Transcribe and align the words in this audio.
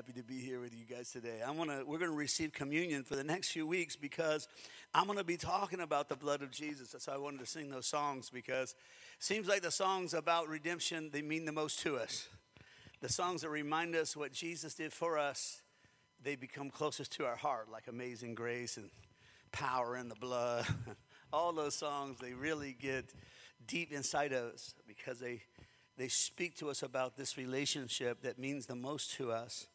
happy 0.00 0.12
to 0.18 0.22
be 0.22 0.40
here 0.40 0.60
with 0.60 0.72
you 0.74 0.86
guys 0.86 1.10
today. 1.10 1.42
I'm 1.46 1.58
gonna, 1.58 1.82
we're 1.86 1.98
going 1.98 2.10
to 2.10 2.16
receive 2.16 2.54
communion 2.54 3.04
for 3.04 3.16
the 3.16 3.22
next 3.22 3.50
few 3.50 3.66
weeks 3.66 3.96
because 3.96 4.48
I'm 4.94 5.04
going 5.04 5.18
to 5.18 5.24
be 5.24 5.36
talking 5.36 5.80
about 5.80 6.08
the 6.08 6.16
blood 6.16 6.40
of 6.40 6.50
Jesus. 6.50 6.92
That's 6.92 7.06
why 7.06 7.12
I 7.12 7.18
wanted 7.18 7.40
to 7.40 7.44
sing 7.44 7.68
those 7.68 7.84
songs 7.84 8.30
because 8.30 8.70
it 8.70 9.22
seems 9.22 9.46
like 9.46 9.60
the 9.60 9.70
songs 9.70 10.14
about 10.14 10.48
redemption, 10.48 11.10
they 11.12 11.20
mean 11.20 11.44
the 11.44 11.52
most 11.52 11.80
to 11.80 11.98
us. 11.98 12.28
The 13.02 13.10
songs 13.10 13.42
that 13.42 13.50
remind 13.50 13.94
us 13.94 14.16
what 14.16 14.32
Jesus 14.32 14.72
did 14.72 14.90
for 14.90 15.18
us, 15.18 15.60
they 16.22 16.34
become 16.34 16.70
closest 16.70 17.12
to 17.18 17.26
our 17.26 17.36
heart, 17.36 17.70
like 17.70 17.86
Amazing 17.86 18.36
Grace 18.36 18.78
and 18.78 18.88
Power 19.52 19.98
in 19.98 20.08
the 20.08 20.14
Blood. 20.14 20.64
All 21.30 21.52
those 21.52 21.74
songs, 21.74 22.16
they 22.18 22.32
really 22.32 22.74
get 22.80 23.12
deep 23.66 23.92
inside 23.92 24.32
of 24.32 24.54
us 24.54 24.74
because 24.88 25.20
they 25.20 25.42
they 25.98 26.08
speak 26.08 26.56
to 26.56 26.70
us 26.70 26.82
about 26.82 27.18
this 27.18 27.36
relationship 27.36 28.22
that 28.22 28.38
means 28.38 28.64
the 28.64 28.74
most 28.74 29.12
to 29.16 29.30
us. 29.30 29.66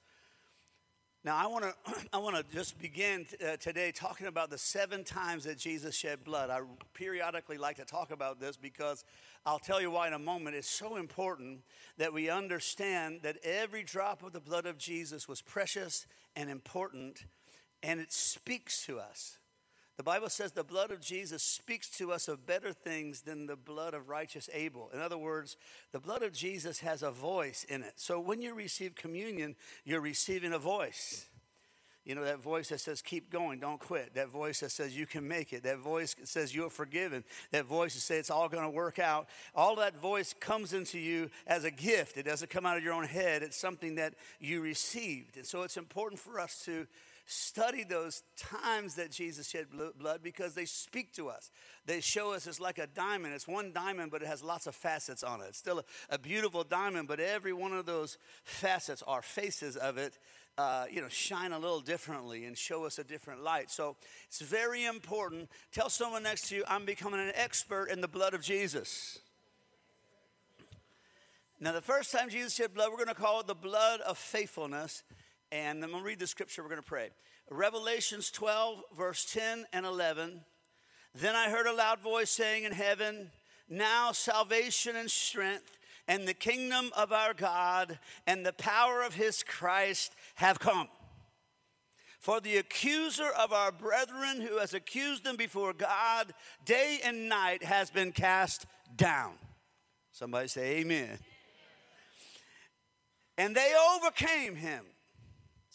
Now, 1.25 1.38
I 1.38 1.47
want 1.47 1.65
to 1.86 1.93
I 2.14 2.20
want 2.20 2.36
to 2.36 2.43
just 2.56 2.78
begin 2.78 3.25
t- 3.25 3.43
uh, 3.43 3.57
today 3.57 3.92
talking 3.92 4.28
about 4.28 4.52
the 4.52 4.60
seven 4.60 5.04
times 5.04 5.46
that 5.46 5.57
Jesus 5.57 5.96
shed 5.96 6.24
blood. 6.24 6.52
I 6.52 6.60
periodically 6.93 7.57
like 7.57 7.78
to 7.78 7.86
talk 7.86 8.11
about 8.11 8.39
this 8.39 8.57
because 8.57 9.04
I'll 9.43 9.57
tell 9.57 9.82
you 9.82 9.89
why 9.89 10.06
in 10.06 10.14
a 10.14 10.19
moment. 10.19 10.56
It's 10.56 10.69
so 10.69 10.97
important 10.97 11.61
that 11.97 12.14
we 12.14 12.30
understand 12.30 13.21
that 13.24 13.38
every 13.43 13.83
drop 13.83 14.21
of 14.21 14.33
the 14.33 14.39
blood 14.39 14.68
of 14.68 14.78
Jesus 14.78 15.28
was 15.28 15.42
precious 15.42 16.06
and 16.36 16.47
important, 16.47 17.25
and 17.82 18.00
it 18.00 18.14
speaks 18.14 18.86
to 18.86 19.00
us. 19.00 19.39
The 19.97 20.04
Bible 20.04 20.29
says 20.29 20.51
the 20.51 20.63
blood 20.63 20.91
of 20.91 20.99
Jesus 20.99 21.41
speaks 21.41 21.89
to 21.91 22.11
us 22.11 22.27
of 22.27 22.45
better 22.45 22.73
things 22.73 23.21
than 23.21 23.45
the 23.45 23.55
blood 23.55 23.93
of 23.93 24.09
righteous 24.09 24.49
Abel. 24.54 24.89
In 24.93 24.99
other 24.99 25.18
words, 25.18 25.55
the 25.93 26.01
blood 26.01 26.21
of 26.21 26.33
Jesus 26.33 26.79
has 26.79 27.01
a 27.01 27.11
voice 27.11 27.65
in 27.69 27.81
it. 27.81 27.93
So 27.95 28.19
when 28.19 28.41
you 28.41 28.54
receive 28.54 28.95
communion, 28.95 29.55
you're 29.85 30.01
receiving 30.01 30.51
a 30.51 30.59
voice. 30.59 31.27
You 32.03 32.13
know, 32.13 32.23
that 32.23 32.39
voice 32.39 32.69
that 32.69 32.81
says, 32.81 33.02
keep 33.02 33.31
going, 33.31 33.59
don't 33.59 33.79
quit. 33.79 34.13
That 34.13 34.29
voice 34.29 34.59
that 34.59 34.71
says, 34.71 34.95
you 34.95 35.07
can 35.07 35.27
make 35.27 35.53
it. 35.53 35.63
That 35.63 35.79
voice 35.79 36.13
that 36.13 36.27
says, 36.27 36.53
you're 36.53 36.69
forgiven. 36.69 37.23
That 37.52 37.65
voice 37.65 37.95
that 37.95 38.02
says, 38.02 38.19
it's 38.19 38.30
all 38.30 38.47
going 38.47 38.63
to 38.63 38.69
work 38.69 38.99
out. 38.99 39.27
All 39.55 39.77
that 39.77 39.99
voice 39.99 40.35
comes 40.39 40.73
into 40.73 40.99
you 40.99 41.31
as 41.47 41.63
a 41.63 41.71
gift. 41.71 42.17
It 42.17 42.23
doesn't 42.23 42.52
come 42.52 42.63
out 42.63 42.77
of 42.77 42.83
your 42.83 42.93
own 42.93 43.05
head, 43.05 43.41
it's 43.41 43.57
something 43.57 43.95
that 43.95 44.13
you 44.39 44.61
received. 44.61 45.37
And 45.37 45.45
so 45.47 45.63
it's 45.63 45.77
important 45.77 46.19
for 46.19 46.39
us 46.39 46.63
to 46.65 46.85
study 47.25 47.83
those 47.83 48.23
times 48.37 48.95
that 48.95 49.11
Jesus 49.11 49.49
shed 49.49 49.67
blood 49.97 50.21
because 50.21 50.53
they 50.53 50.65
speak 50.65 51.13
to 51.13 51.29
us. 51.29 51.49
They 51.85 51.99
show 51.99 52.33
us 52.33 52.45
it's 52.47 52.59
like 52.59 52.77
a 52.77 52.87
diamond. 52.87 53.33
It's 53.33 53.47
one 53.47 53.71
diamond, 53.73 54.11
but 54.11 54.21
it 54.21 54.27
has 54.27 54.43
lots 54.43 54.67
of 54.67 54.75
facets 54.75 55.23
on 55.23 55.41
it. 55.41 55.45
It's 55.49 55.57
still 55.57 55.79
a, 55.79 55.83
a 56.09 56.19
beautiful 56.19 56.63
diamond, 56.63 57.07
but 57.07 57.19
every 57.19 57.53
one 57.53 57.73
of 57.73 57.85
those 57.85 58.17
facets 58.43 59.03
are 59.07 59.21
faces 59.21 59.75
of 59.75 59.97
it. 59.97 60.17
Uh, 60.57 60.85
you 60.89 61.01
know, 61.01 61.09
shine 61.09 61.51
a 61.51 61.59
little 61.59 61.81
differently 61.81 62.45
and 62.45 62.57
show 62.57 62.85
us 62.85 62.97
a 62.97 63.03
different 63.03 63.43
light. 63.43 63.69
So 63.69 63.97
it's 64.27 64.39
very 64.39 64.85
important. 64.85 65.49
Tell 65.73 65.89
someone 65.89 66.23
next 66.23 66.47
to 66.49 66.55
you, 66.55 66.63
I'm 66.67 66.85
becoming 66.85 67.19
an 67.19 67.33
expert 67.35 67.87
in 67.87 67.99
the 67.99 68.07
blood 68.07 68.33
of 68.33 68.41
Jesus. 68.41 69.19
Now, 71.59 71.71
the 71.71 71.81
first 71.81 72.11
time 72.11 72.29
Jesus 72.29 72.53
shed 72.53 72.73
blood, 72.73 72.89
we're 72.89 72.97
going 72.97 73.07
to 73.07 73.15
call 73.15 73.39
it 73.39 73.47
the 73.47 73.55
blood 73.55 73.99
of 74.01 74.17
faithfulness. 74.17 75.03
And 75.51 75.83
I'm 75.83 75.91
going 75.91 76.03
to 76.03 76.07
read 76.07 76.19
the 76.19 76.27
scripture, 76.27 76.63
we're 76.63 76.69
going 76.69 76.81
to 76.81 76.88
pray. 76.88 77.09
Revelations 77.49 78.31
12, 78.31 78.81
verse 78.97 79.25
10 79.31 79.65
and 79.71 79.85
11. 79.85 80.41
Then 81.13 81.35
I 81.35 81.49
heard 81.49 81.67
a 81.67 81.73
loud 81.73 81.99
voice 81.99 82.29
saying 82.29 82.63
in 82.63 82.71
heaven, 82.71 83.31
Now 83.69 84.11
salvation 84.11 84.95
and 84.95 85.09
strength 85.09 85.77
and 86.07 86.27
the 86.27 86.33
kingdom 86.33 86.91
of 86.95 87.11
our 87.11 87.33
God 87.33 87.99
and 88.27 88.45
the 88.45 88.53
power 88.53 89.02
of 89.02 89.13
his 89.13 89.43
Christ 89.43 90.13
have 90.35 90.59
come. 90.59 90.87
For 92.19 92.41
the 92.41 92.57
accuser 92.57 93.30
of 93.30 93.53
our 93.53 93.71
brethren 93.71 94.41
who 94.41 94.57
has 94.57 94.73
accused 94.73 95.23
them 95.23 95.35
before 95.35 95.73
God 95.73 96.33
day 96.65 96.99
and 97.03 97.30
night 97.30 97.64
has 97.64 97.91
been 97.91 98.11
cast 98.11 98.65
down. 98.95 99.33
Somebody 100.11 100.47
say, 100.47 100.77
Amen. 100.77 101.20
And 103.37 103.55
they 103.55 103.73
overcame 103.95 104.55
him 104.55 104.86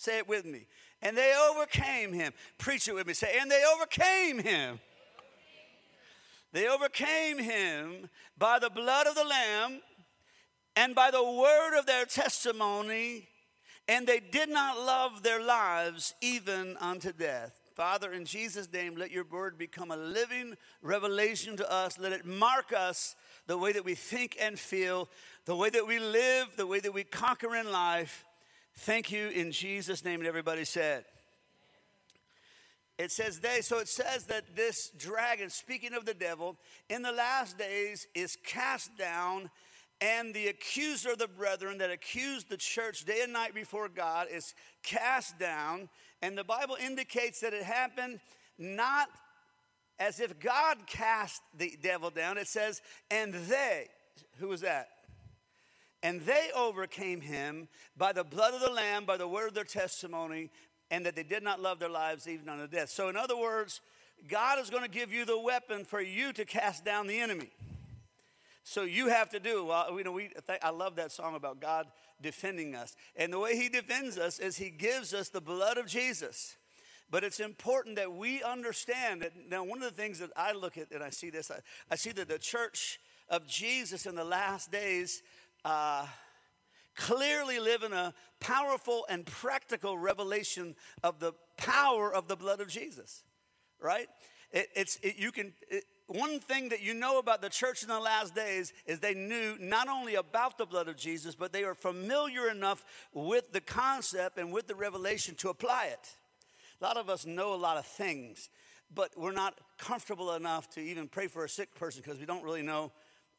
Say 0.01 0.17
it 0.17 0.27
with 0.27 0.47
me. 0.47 0.65
And 1.03 1.15
they 1.15 1.35
overcame 1.51 2.15
him. 2.15 2.33
Preach 2.57 2.89
it 2.89 2.95
with 2.95 3.07
me. 3.07 3.13
Say, 3.13 3.37
and 3.39 3.51
they 3.51 3.63
overcame 3.77 4.39
him. 4.39 4.81
They 6.53 6.69
overcame 6.69 7.39
him 7.39 8.09
by 8.39 8.59
the 8.61 8.71
blood 8.71 9.07
of 9.07 9.15
the 9.15 9.25
Lamb 9.25 9.83
and 10.75 10.95
by 10.95 11.11
the 11.11 11.23
word 11.23 11.79
of 11.79 11.85
their 11.85 12.07
testimony, 12.07 13.29
and 13.89 14.07
they 14.07 14.21
did 14.21 14.49
not 14.49 14.79
love 14.79 15.23
their 15.23 15.43
lives 15.43 16.15
even 16.23 16.79
unto 16.81 17.13
death. 17.13 17.61
Father, 17.75 18.11
in 18.15 18.25
Jesus' 18.25 18.73
name, 18.73 18.97
let 18.97 19.11
your 19.11 19.25
word 19.25 19.59
become 19.59 19.91
a 19.91 19.97
living 19.99 20.57
revelation 20.81 21.59
to 21.59 21.71
us. 21.71 21.99
Let 21.99 22.13
it 22.13 22.25
mark 22.25 22.73
us 22.73 23.17
the 23.47 23.59
way 23.59 23.73
that 23.73 23.85
we 23.85 23.95
think 23.95 24.39
and 24.41 24.59
feel, 24.59 25.11
the 25.45 25.57
way 25.57 25.69
that 25.69 25.87
we 25.87 25.99
live, 25.99 26.47
the 26.57 26.67
way 26.67 26.81
that 26.81 26.95
we 26.95 27.05
conquer 27.05 27.55
in 27.55 27.71
life. 27.71 28.25
Thank 28.85 29.13
you 29.13 29.29
in 29.29 29.53
Jesus' 29.53 30.07
name. 30.07 30.21
And 30.21 30.27
everybody 30.27 30.65
said, 30.65 31.05
it 32.99 33.11
says 33.11 33.39
they, 33.41 33.61
so 33.61 33.79
it 33.79 33.89
says 33.89 34.25
that 34.29 34.57
this 34.57 34.91
dragon, 34.97 35.51
speaking 35.51 35.93
of 35.93 36.07
the 36.07 36.15
devil, 36.15 36.57
in 36.89 37.03
the 37.03 37.13
last 37.13 37.59
days 37.59 38.07
is 38.15 38.39
cast 38.43 38.97
down, 38.97 39.51
and 40.01 40.33
the 40.33 40.49
accuser 40.49 41.13
of 41.13 41.19
the 41.19 41.29
brethren 41.29 41.77
that 41.77 41.91
accused 41.91 42.49
the 42.49 42.57
church 42.57 43.05
day 43.05 43.21
and 43.23 43.35
night 43.35 43.55
before 43.55 43.91
God 43.91 44.29
is 44.33 44.55
cast 44.83 45.39
down. 45.39 45.91
And 46.23 46.39
the 46.39 46.45
Bible 46.45 46.79
indicates 46.83 47.41
that 47.41 47.53
it 47.53 47.65
happened 47.65 48.19
not 48.59 49.11
as 49.99 50.21
if 50.21 50.41
God 50.41 50.79
cast 50.87 51.43
the 51.55 51.77
devil 51.83 52.09
down. 52.09 52.39
It 52.39 52.49
says, 52.49 52.81
and 53.11 53.35
they, 53.35 53.89
who 54.39 54.49
was 54.49 54.63
that? 54.63 54.89
And 56.03 56.23
they 56.23 56.49
overcame 56.57 57.21
him 57.21 57.69
by 57.97 58.13
the 58.13 58.25
blood 58.25 58.55
of 58.55 58.61
the 58.61 58.71
Lamb, 58.71 59.05
by 59.05 59.17
the 59.17 59.29
word 59.29 59.49
of 59.49 59.55
their 59.55 59.65
testimony, 59.65 60.51
and 60.91 61.05
that 61.05 61.15
they 61.15 61.23
did 61.23 61.43
not 61.43 61.61
love 61.61 61.79
their 61.79 61.91
lives 61.91 62.27
even 62.27 62.49
unto 62.49 62.67
death. 62.67 62.89
So, 62.89 63.09
in 63.09 63.17
other 63.17 63.37
words, 63.37 63.81
God 64.29 64.59
is 64.59 64.71
going 64.71 64.83
to 64.83 64.89
give 64.89 65.13
you 65.13 65.25
the 65.25 65.39
weapon 65.39 65.85
for 65.85 66.01
you 66.01 66.33
to 66.33 66.45
cast 66.45 66.85
down 66.85 67.07
the 67.07 67.21
enemy. 67.21 67.51
So 68.63 68.83
you 68.83 69.09
have 69.09 69.31
to 69.31 69.41
do. 69.41 69.65
Well, 69.65 69.97
you 69.97 70.05
know, 70.05 70.13
we. 70.13 70.31
I 70.63 70.71
love 70.71 70.97
that 70.97 71.13
song 71.13 71.35
about 71.35 71.61
God 71.61 71.87
defending 72.21 72.75
us, 72.75 72.95
and 73.17 73.33
the 73.33 73.39
way 73.39 73.57
He 73.57 73.69
defends 73.69 74.19
us 74.19 74.39
is 74.39 74.57
He 74.57 74.71
gives 74.71 75.15
us 75.15 75.29
the 75.29 75.41
blood 75.41 75.79
of 75.79 75.87
Jesus. 75.87 76.57
But 77.11 77.25
it's 77.25 77.41
important 77.41 77.97
that 77.97 78.13
we 78.13 78.43
understand 78.43 79.23
that. 79.23 79.33
Now, 79.51 79.65
one 79.65 79.83
of 79.83 79.91
the 79.91 80.01
things 80.01 80.21
that 80.21 80.31
I 80.37 80.53
look 80.53 80.79
at 80.79 80.93
and 80.93 81.03
I 81.03 81.11
see 81.11 81.31
this, 81.31 81.51
I, 81.51 81.59
I 81.91 81.97
see 81.97 82.13
that 82.13 82.29
the 82.29 82.39
church 82.39 83.01
of 83.29 83.47
Jesus 83.47 84.07
in 84.07 84.15
the 84.15 84.25
last 84.25 84.71
days 84.71 85.23
uh, 85.65 86.07
clearly 86.97 87.59
live 87.59 87.83
in 87.83 87.93
a 87.93 88.15
powerful 88.41 89.07
and 89.09 89.25
practical 89.27 89.99
revelation 89.99 90.75
of 91.03 91.19
the 91.19 91.33
power 91.57 92.13
of 92.13 92.29
the 92.29 92.37
blood 92.37 92.61
of 92.61 92.69
Jesus, 92.69 93.23
right? 93.81 94.09
It, 94.53 94.69
it's 94.75 94.97
it, 95.03 95.17
you 95.17 95.33
can. 95.33 95.53
It, 95.69 95.85
one 96.07 96.41
thing 96.41 96.71
that 96.71 96.83
you 96.83 96.93
know 96.93 97.21
about 97.21 97.41
the 97.41 97.49
church 97.49 97.85
in 97.85 97.89
the 97.89 98.01
last 98.01 98.35
days 98.35 98.73
is 98.85 98.99
they 98.99 99.15
knew 99.15 99.57
not 99.61 99.89
only 99.89 100.17
about 100.17 100.59
the 100.59 100.67
blood 100.67 100.89
of 100.89 100.97
Jesus, 100.97 101.37
but 101.37 101.53
they 101.53 101.65
were 101.65 101.77
familiar 101.77 102.51
enough 102.51 102.85
with 103.15 103.53
the 103.53 103.61
concept 103.61 104.37
and 104.37 104.53
with 104.53 104.67
the 104.67 104.75
revelation 104.75 105.37
to 105.37 105.51
apply 105.51 105.87
it. 105.87 106.17
A 106.81 106.85
lot 106.85 106.97
of 106.97 107.09
us 107.09 107.27
know 107.27 107.55
a 107.55 107.57
lot 107.57 107.77
of 107.77 107.87
things, 107.87 108.51
but 108.93 109.11
we're 109.17 109.31
not 109.31 109.61
comfortable 109.79 110.35
enough 110.35 110.69
to 110.71 110.81
even 110.81 111.07
pray 111.07 111.29
for 111.29 111.45
a 111.45 111.49
sick 111.49 111.77
person 111.77 112.03
because 112.05 112.19
we 112.19 112.27
don't 112.27 112.43
really 112.43 112.63
know 112.63 112.91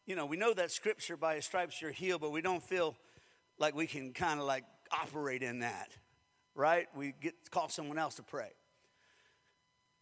you 0.05 0.15
know, 0.15 0.25
we 0.25 0.37
know 0.37 0.53
that 0.53 0.71
scripture 0.71 1.17
by 1.17 1.35
his 1.35 1.45
stripes 1.45 1.81
you're 1.81 1.91
healed, 1.91 2.21
but 2.21 2.31
we 2.31 2.41
don't 2.41 2.63
feel 2.63 2.95
like 3.57 3.75
we 3.75 3.87
can 3.87 4.13
kind 4.13 4.39
of 4.39 4.45
like 4.45 4.63
operate 4.91 5.43
in 5.43 5.59
that, 5.59 5.89
right? 6.55 6.87
We 6.95 7.13
get 7.21 7.35
call 7.51 7.69
someone 7.69 7.97
else 7.97 8.15
to 8.15 8.23
pray. 8.23 8.51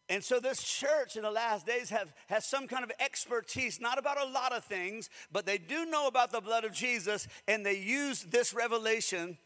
And 0.08 0.24
so 0.24 0.40
this 0.40 0.64
church 0.64 1.16
in 1.16 1.22
the 1.22 1.30
last 1.30 1.68
days 1.68 1.92
have 1.92 2.12
has 2.28 2.46
some 2.46 2.68
kind 2.68 2.84
of 2.84 2.92
expertise, 3.00 3.80
not 3.80 4.00
about 4.00 4.20
a 4.20 4.26
lot 4.32 4.54
of 4.54 4.66
things, 4.66 5.10
but 5.32 5.46
they 5.46 5.60
do 5.60 5.86
know 5.86 6.08
about 6.08 6.32
the 6.32 6.42
blood 6.42 6.64
of 6.64 6.74
Jesus, 6.74 7.28
and 7.48 7.64
they 7.64 7.78
use 7.78 8.24
this 8.24 8.54
revelation, 8.54 9.38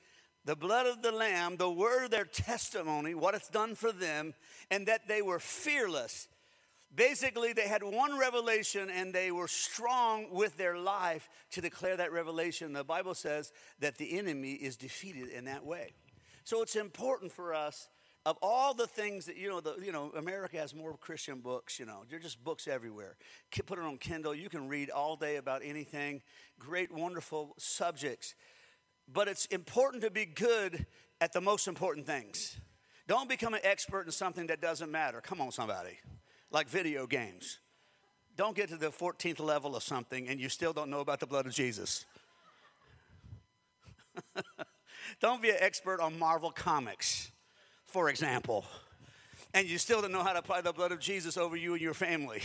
the 0.45 0.55
blood 0.55 0.85
of 0.85 1.01
the 1.01 1.11
Lamb, 1.11 1.57
the 1.57 1.69
word 1.69 2.05
of 2.05 2.11
their 2.11 2.25
testimony, 2.25 3.13
what 3.13 3.35
it's 3.35 3.49
done 3.49 3.75
for 3.75 3.91
them, 3.91 4.33
and 4.71 4.87
that 4.87 5.07
they 5.07 5.21
were 5.21 5.39
fearless 5.39 6.29
Basically, 6.95 7.53
they 7.53 7.67
had 7.67 7.83
one 7.83 8.19
revelation 8.19 8.89
and 8.89 9.13
they 9.13 9.31
were 9.31 9.47
strong 9.47 10.27
with 10.31 10.57
their 10.57 10.77
life 10.77 11.27
to 11.51 11.61
declare 11.61 11.97
that 11.97 12.11
revelation. 12.11 12.73
The 12.73 12.83
Bible 12.83 13.15
says 13.15 13.51
that 13.79 13.97
the 13.97 14.17
enemy 14.17 14.53
is 14.53 14.77
defeated 14.77 15.29
in 15.29 15.45
that 15.45 15.65
way. 15.65 15.93
So 16.43 16.61
it's 16.61 16.75
important 16.75 17.31
for 17.31 17.53
us 17.53 17.89
of 18.25 18.37
all 18.41 18.73
the 18.73 18.87
things 18.87 19.25
that 19.25 19.35
you 19.35 19.49
know 19.49 19.59
the, 19.59 19.75
you 19.83 19.91
know 19.91 20.09
america 20.15 20.55
has 20.55 20.73
more 20.73 20.95
christian 20.95 21.41
books 21.41 21.77
you 21.77 21.85
know 21.85 22.03
they're 22.09 22.19
just 22.19 22.41
books 22.41 22.69
everywhere 22.69 23.17
put 23.65 23.77
it 23.77 23.83
on 23.83 23.97
kindle 23.97 24.33
you 24.33 24.47
can 24.47 24.69
read 24.69 24.89
all 24.89 25.17
day 25.17 25.35
about 25.35 25.61
anything 25.61 26.21
great 26.57 26.89
wonderful 26.89 27.53
subjects 27.57 28.33
but 29.11 29.27
it's 29.27 29.45
important 29.47 30.03
to 30.03 30.11
be 30.11 30.25
good 30.25 30.85
at 31.19 31.33
the 31.33 31.41
most 31.41 31.67
important 31.67 32.05
things. 32.05 32.59
Don't 33.07 33.27
become 33.27 33.53
an 33.53 33.61
expert 33.63 34.05
in 34.05 34.11
something 34.11 34.47
that 34.47 34.61
doesn't 34.61 34.91
matter. 34.91 35.21
Come 35.21 35.41
on, 35.41 35.51
somebody. 35.51 35.99
Like 36.53 36.69
video 36.69 37.07
games. 37.07 37.59
Don't 38.37 38.55
get 38.55 38.69
to 38.69 38.77
the 38.77 38.91
14th 38.91 39.39
level 39.39 39.75
of 39.75 39.83
something 39.83 40.29
and 40.29 40.39
you 40.39 40.49
still 40.49 40.71
don't 40.71 40.89
know 40.89 41.01
about 41.01 41.19
the 41.19 41.27
blood 41.27 41.45
of 41.45 41.53
Jesus. 41.53 42.05
don't 45.19 45.41
be 45.41 45.49
an 45.49 45.57
expert 45.59 45.99
on 45.99 46.17
Marvel 46.17 46.51
Comics, 46.51 47.31
for 47.85 48.09
example, 48.09 48.65
and 49.53 49.67
you 49.67 49.77
still 49.77 50.01
don't 50.01 50.11
know 50.11 50.23
how 50.23 50.33
to 50.33 50.39
apply 50.39 50.61
the 50.61 50.73
blood 50.73 50.91
of 50.91 50.99
Jesus 50.99 51.37
over 51.37 51.55
you 51.55 51.73
and 51.73 51.81
your 51.81 51.93
family, 51.93 52.41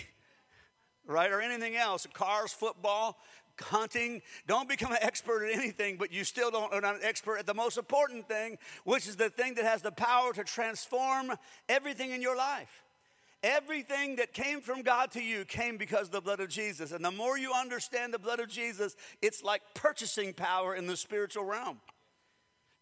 right? 1.06 1.30
Or 1.30 1.40
anything 1.40 1.76
else 1.76 2.06
cars, 2.12 2.52
football, 2.52 3.18
hunting. 3.60 4.22
Don't 4.46 4.68
become 4.68 4.92
an 4.92 4.98
expert 5.02 5.46
at 5.46 5.54
anything, 5.54 5.96
but 5.96 6.12
you 6.12 6.24
still 6.24 6.50
don't 6.50 6.72
are 6.72 6.80
not 6.80 6.96
an 6.96 7.02
expert 7.02 7.38
at 7.38 7.46
the 7.46 7.54
most 7.54 7.78
important 7.78 8.28
thing, 8.28 8.58
which 8.84 9.06
is 9.06 9.16
the 9.16 9.30
thing 9.30 9.54
that 9.54 9.64
has 9.64 9.82
the 9.82 9.92
power 9.92 10.32
to 10.32 10.44
transform 10.44 11.32
everything 11.68 12.12
in 12.12 12.22
your 12.22 12.36
life. 12.36 12.84
Everything 13.42 14.16
that 14.16 14.32
came 14.32 14.60
from 14.60 14.82
God 14.82 15.12
to 15.12 15.22
you 15.22 15.44
came 15.44 15.76
because 15.76 16.06
of 16.06 16.12
the 16.12 16.20
blood 16.20 16.40
of 16.40 16.48
Jesus. 16.48 16.90
And 16.90 17.04
the 17.04 17.12
more 17.12 17.38
you 17.38 17.52
understand 17.52 18.12
the 18.12 18.18
blood 18.18 18.40
of 18.40 18.48
Jesus, 18.48 18.96
it's 19.22 19.44
like 19.44 19.62
purchasing 19.74 20.32
power 20.32 20.74
in 20.74 20.86
the 20.86 20.96
spiritual 20.96 21.44
realm. 21.44 21.80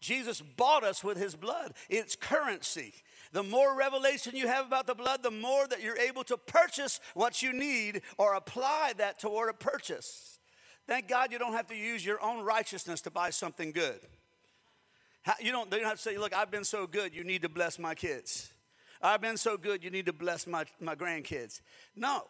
Jesus 0.01 0.41
bought 0.41 0.85
us 0.85 1.03
with 1.03 1.19
his 1.19 1.35
blood, 1.35 1.75
it's 1.89 2.17
currency. 2.17 2.95
The 3.33 3.43
more 3.43 3.77
revelation 3.77 4.37
you 4.37 4.47
have 4.47 4.67
about 4.67 4.87
the 4.87 4.95
blood, 4.95 5.23
the 5.23 5.31
more 5.31 5.67
that 5.67 5.83
you're 5.83 5.99
able 5.99 6.25
to 6.25 6.39
purchase 6.39 7.01
what 7.15 7.43
you 7.43 7.53
need 7.53 8.03
or 8.17 8.35
apply 8.35 8.95
that 8.99 9.19
toward 9.19 9.51
a 9.51 9.53
purchase. 9.53 10.39
Thank 10.87 11.09
God 11.09 11.33
you 11.33 11.39
don't 11.39 11.53
have 11.53 11.67
to 11.67 11.75
use 11.75 12.07
your 12.07 12.23
own 12.23 12.45
righteousness 12.45 13.01
to 13.03 13.11
buy 13.11 13.31
something 13.31 13.73
good. 13.73 13.99
You 15.41 15.51
don't, 15.51 15.71
you 15.73 15.79
don't 15.79 15.89
have 15.89 15.97
to 15.97 16.03
say, 16.03 16.17
Look, 16.19 16.35
I've 16.35 16.53
been 16.53 16.65
so 16.65 16.87
good, 16.87 17.15
you 17.15 17.25
need 17.25 17.43
to 17.43 17.49
bless 17.49 17.79
my 17.79 17.95
kids. 17.95 18.53
I've 19.03 19.21
been 19.21 19.37
so 19.37 19.57
good, 19.57 19.85
you 19.85 19.91
need 19.91 20.07
to 20.07 20.13
bless 20.13 20.47
my, 20.47 20.65
my 20.81 20.95
grandkids. 20.95 21.61
No. 21.95 22.25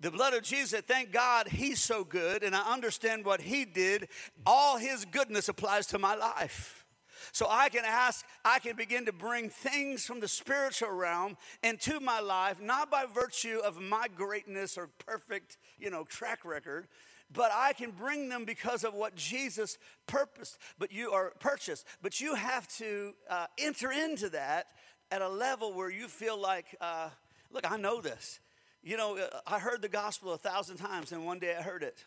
The 0.00 0.10
blood 0.10 0.34
of 0.34 0.42
Jesus, 0.42 0.80
thank 0.80 1.12
God 1.12 1.46
he's 1.46 1.80
so 1.80 2.02
good 2.02 2.42
and 2.42 2.56
I 2.56 2.72
understand 2.72 3.24
what 3.24 3.40
he 3.40 3.64
did. 3.64 4.08
All 4.44 4.76
his 4.76 5.04
goodness 5.04 5.48
applies 5.48 5.86
to 5.88 5.98
my 5.98 6.16
life. 6.16 6.84
So 7.30 7.46
I 7.48 7.68
can 7.68 7.84
ask, 7.84 8.26
I 8.44 8.58
can 8.58 8.74
begin 8.74 9.06
to 9.06 9.12
bring 9.12 9.48
things 9.48 10.04
from 10.04 10.18
the 10.18 10.26
spiritual 10.26 10.90
realm 10.90 11.36
into 11.62 12.00
my 12.00 12.18
life, 12.18 12.60
not 12.60 12.90
by 12.90 13.06
virtue 13.06 13.60
of 13.64 13.80
my 13.80 14.08
greatness 14.14 14.76
or 14.76 14.88
perfect, 15.06 15.58
you 15.78 15.88
know, 15.88 16.02
track 16.02 16.44
record, 16.44 16.88
but 17.32 17.50
I 17.54 17.72
can 17.72 17.92
bring 17.92 18.28
them 18.28 18.44
because 18.44 18.84
of 18.84 18.94
what 18.94 19.14
Jesus 19.14 19.78
purposed, 20.06 20.58
but 20.78 20.92
you 20.92 21.12
are 21.12 21.32
purchased. 21.38 21.86
But 22.02 22.20
you 22.20 22.34
have 22.34 22.68
to 22.78 23.14
uh, 23.30 23.46
enter 23.58 23.90
into 23.90 24.28
that 24.30 24.66
at 25.12 25.20
a 25.20 25.28
level 25.28 25.74
where 25.74 25.90
you 25.90 26.08
feel 26.08 26.40
like, 26.40 26.74
uh, 26.80 27.10
look, 27.50 27.70
I 27.70 27.76
know 27.76 28.00
this. 28.00 28.40
You 28.82 28.96
know, 28.96 29.18
uh, 29.18 29.40
I 29.46 29.58
heard 29.58 29.82
the 29.82 29.88
gospel 29.88 30.32
a 30.32 30.38
thousand 30.38 30.78
times, 30.78 31.12
and 31.12 31.26
one 31.26 31.38
day 31.38 31.54
I 31.56 31.62
heard 31.62 31.82
it. 31.82 32.02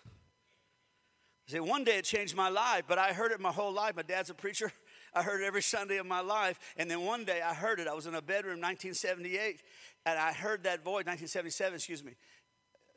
I 1.53 1.59
one 1.59 1.83
day 1.83 1.99
it 1.99 2.05
changed 2.05 2.35
my 2.35 2.49
life, 2.49 2.85
but 2.87 2.97
I 2.97 3.13
heard 3.13 3.31
it 3.31 3.39
my 3.39 3.51
whole 3.51 3.71
life. 3.71 3.95
My 3.95 4.01
dad's 4.01 4.31
a 4.31 4.33
preacher. 4.33 4.73
I 5.13 5.21
heard 5.21 5.41
it 5.41 5.45
every 5.45 5.61
Sunday 5.61 5.97
of 5.97 6.07
my 6.07 6.21
life. 6.21 6.59
And 6.75 6.89
then 6.89 7.05
one 7.05 7.23
day 7.23 7.41
I 7.41 7.53
heard 7.53 7.79
it. 7.79 7.87
I 7.87 7.93
was 7.93 8.07
in 8.07 8.15
a 8.15 8.21
bedroom, 8.21 8.59
1978, 8.59 9.61
and 10.07 10.17
I 10.17 10.33
heard 10.33 10.63
that 10.63 10.83
voice, 10.83 11.05
1977, 11.05 11.75
excuse 11.75 12.03
me. 12.03 12.13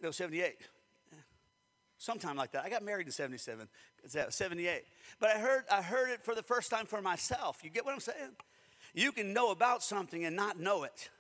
No, 0.03 0.11
78. 0.11 0.57
Sometime 1.99 2.37
like 2.37 2.53
that. 2.53 2.65
I 2.65 2.71
got 2.71 2.83
married 2.83 3.07
in 3.07 3.13
77, 3.13 3.69
78. 4.31 4.85
But 5.21 5.31
I 5.37 5.39
heard, 5.39 5.65
I 5.71 5.83
heard 5.83 6.09
it 6.11 6.23
for 6.25 6.35
the 6.35 6.43
first 6.43 6.71
time 6.71 6.87
for 6.87 7.03
myself. 7.03 7.61
You 7.63 7.69
get 7.69 7.85
what 7.85 7.93
I'm 7.93 8.01
saying? 8.01 8.31
You 8.95 9.13
can 9.13 9.33
know 9.33 9.51
about 9.51 9.83
something 9.83 10.25
and 10.25 10.35
not 10.35 10.59
know 10.59 10.85
it. 10.85 11.11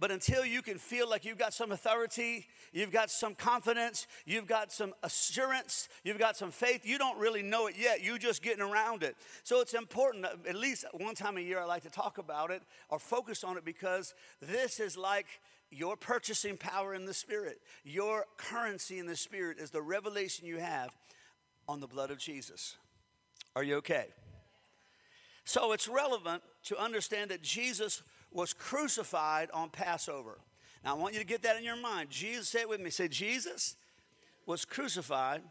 But 0.00 0.10
until 0.10 0.46
you 0.46 0.62
can 0.62 0.78
feel 0.78 1.08
like 1.08 1.26
you've 1.26 1.36
got 1.36 1.52
some 1.52 1.72
authority, 1.72 2.46
you've 2.72 2.90
got 2.90 3.10
some 3.10 3.34
confidence, 3.34 4.06
you've 4.24 4.46
got 4.46 4.72
some 4.72 4.94
assurance, 5.02 5.90
you've 6.04 6.18
got 6.18 6.38
some 6.38 6.50
faith, 6.50 6.86
you 6.86 6.96
don't 6.96 7.18
really 7.18 7.42
know 7.42 7.66
it 7.66 7.74
yet. 7.78 8.02
You're 8.02 8.16
just 8.16 8.42
getting 8.42 8.62
around 8.62 9.02
it. 9.02 9.14
So 9.44 9.60
it's 9.60 9.74
important, 9.74 10.24
at 10.24 10.56
least 10.56 10.86
one 10.94 11.14
time 11.14 11.36
a 11.36 11.40
year, 11.40 11.60
I 11.60 11.66
like 11.66 11.82
to 11.82 11.90
talk 11.90 12.16
about 12.16 12.50
it 12.50 12.62
or 12.88 12.98
focus 12.98 13.44
on 13.44 13.58
it 13.58 13.64
because 13.64 14.14
this 14.40 14.80
is 14.80 14.96
like 14.96 15.26
your 15.70 15.96
purchasing 15.96 16.56
power 16.56 16.94
in 16.94 17.04
the 17.04 17.14
Spirit. 17.14 17.60
Your 17.84 18.24
currency 18.38 18.98
in 18.98 19.06
the 19.06 19.16
Spirit 19.16 19.58
is 19.58 19.70
the 19.70 19.82
revelation 19.82 20.46
you 20.46 20.56
have 20.56 20.96
on 21.68 21.80
the 21.80 21.86
blood 21.86 22.10
of 22.10 22.16
Jesus. 22.16 22.78
Are 23.54 23.62
you 23.62 23.76
okay? 23.76 24.06
So 25.44 25.72
it's 25.72 25.88
relevant 25.88 26.42
to 26.64 26.78
understand 26.78 27.30
that 27.30 27.42
Jesus 27.42 28.02
was 28.30 28.52
crucified 28.52 29.50
on 29.52 29.70
Passover. 29.70 30.38
Now 30.84 30.94
I 30.94 30.98
want 30.98 31.14
you 31.14 31.20
to 31.20 31.26
get 31.26 31.42
that 31.42 31.56
in 31.56 31.64
your 31.64 31.76
mind. 31.76 32.10
Jesus, 32.10 32.48
say 32.48 32.60
it 32.60 32.68
with 32.68 32.80
me. 32.80 32.90
Say, 32.90 33.08
Jesus 33.08 33.76
was 34.46 34.64
crucified 34.64 35.42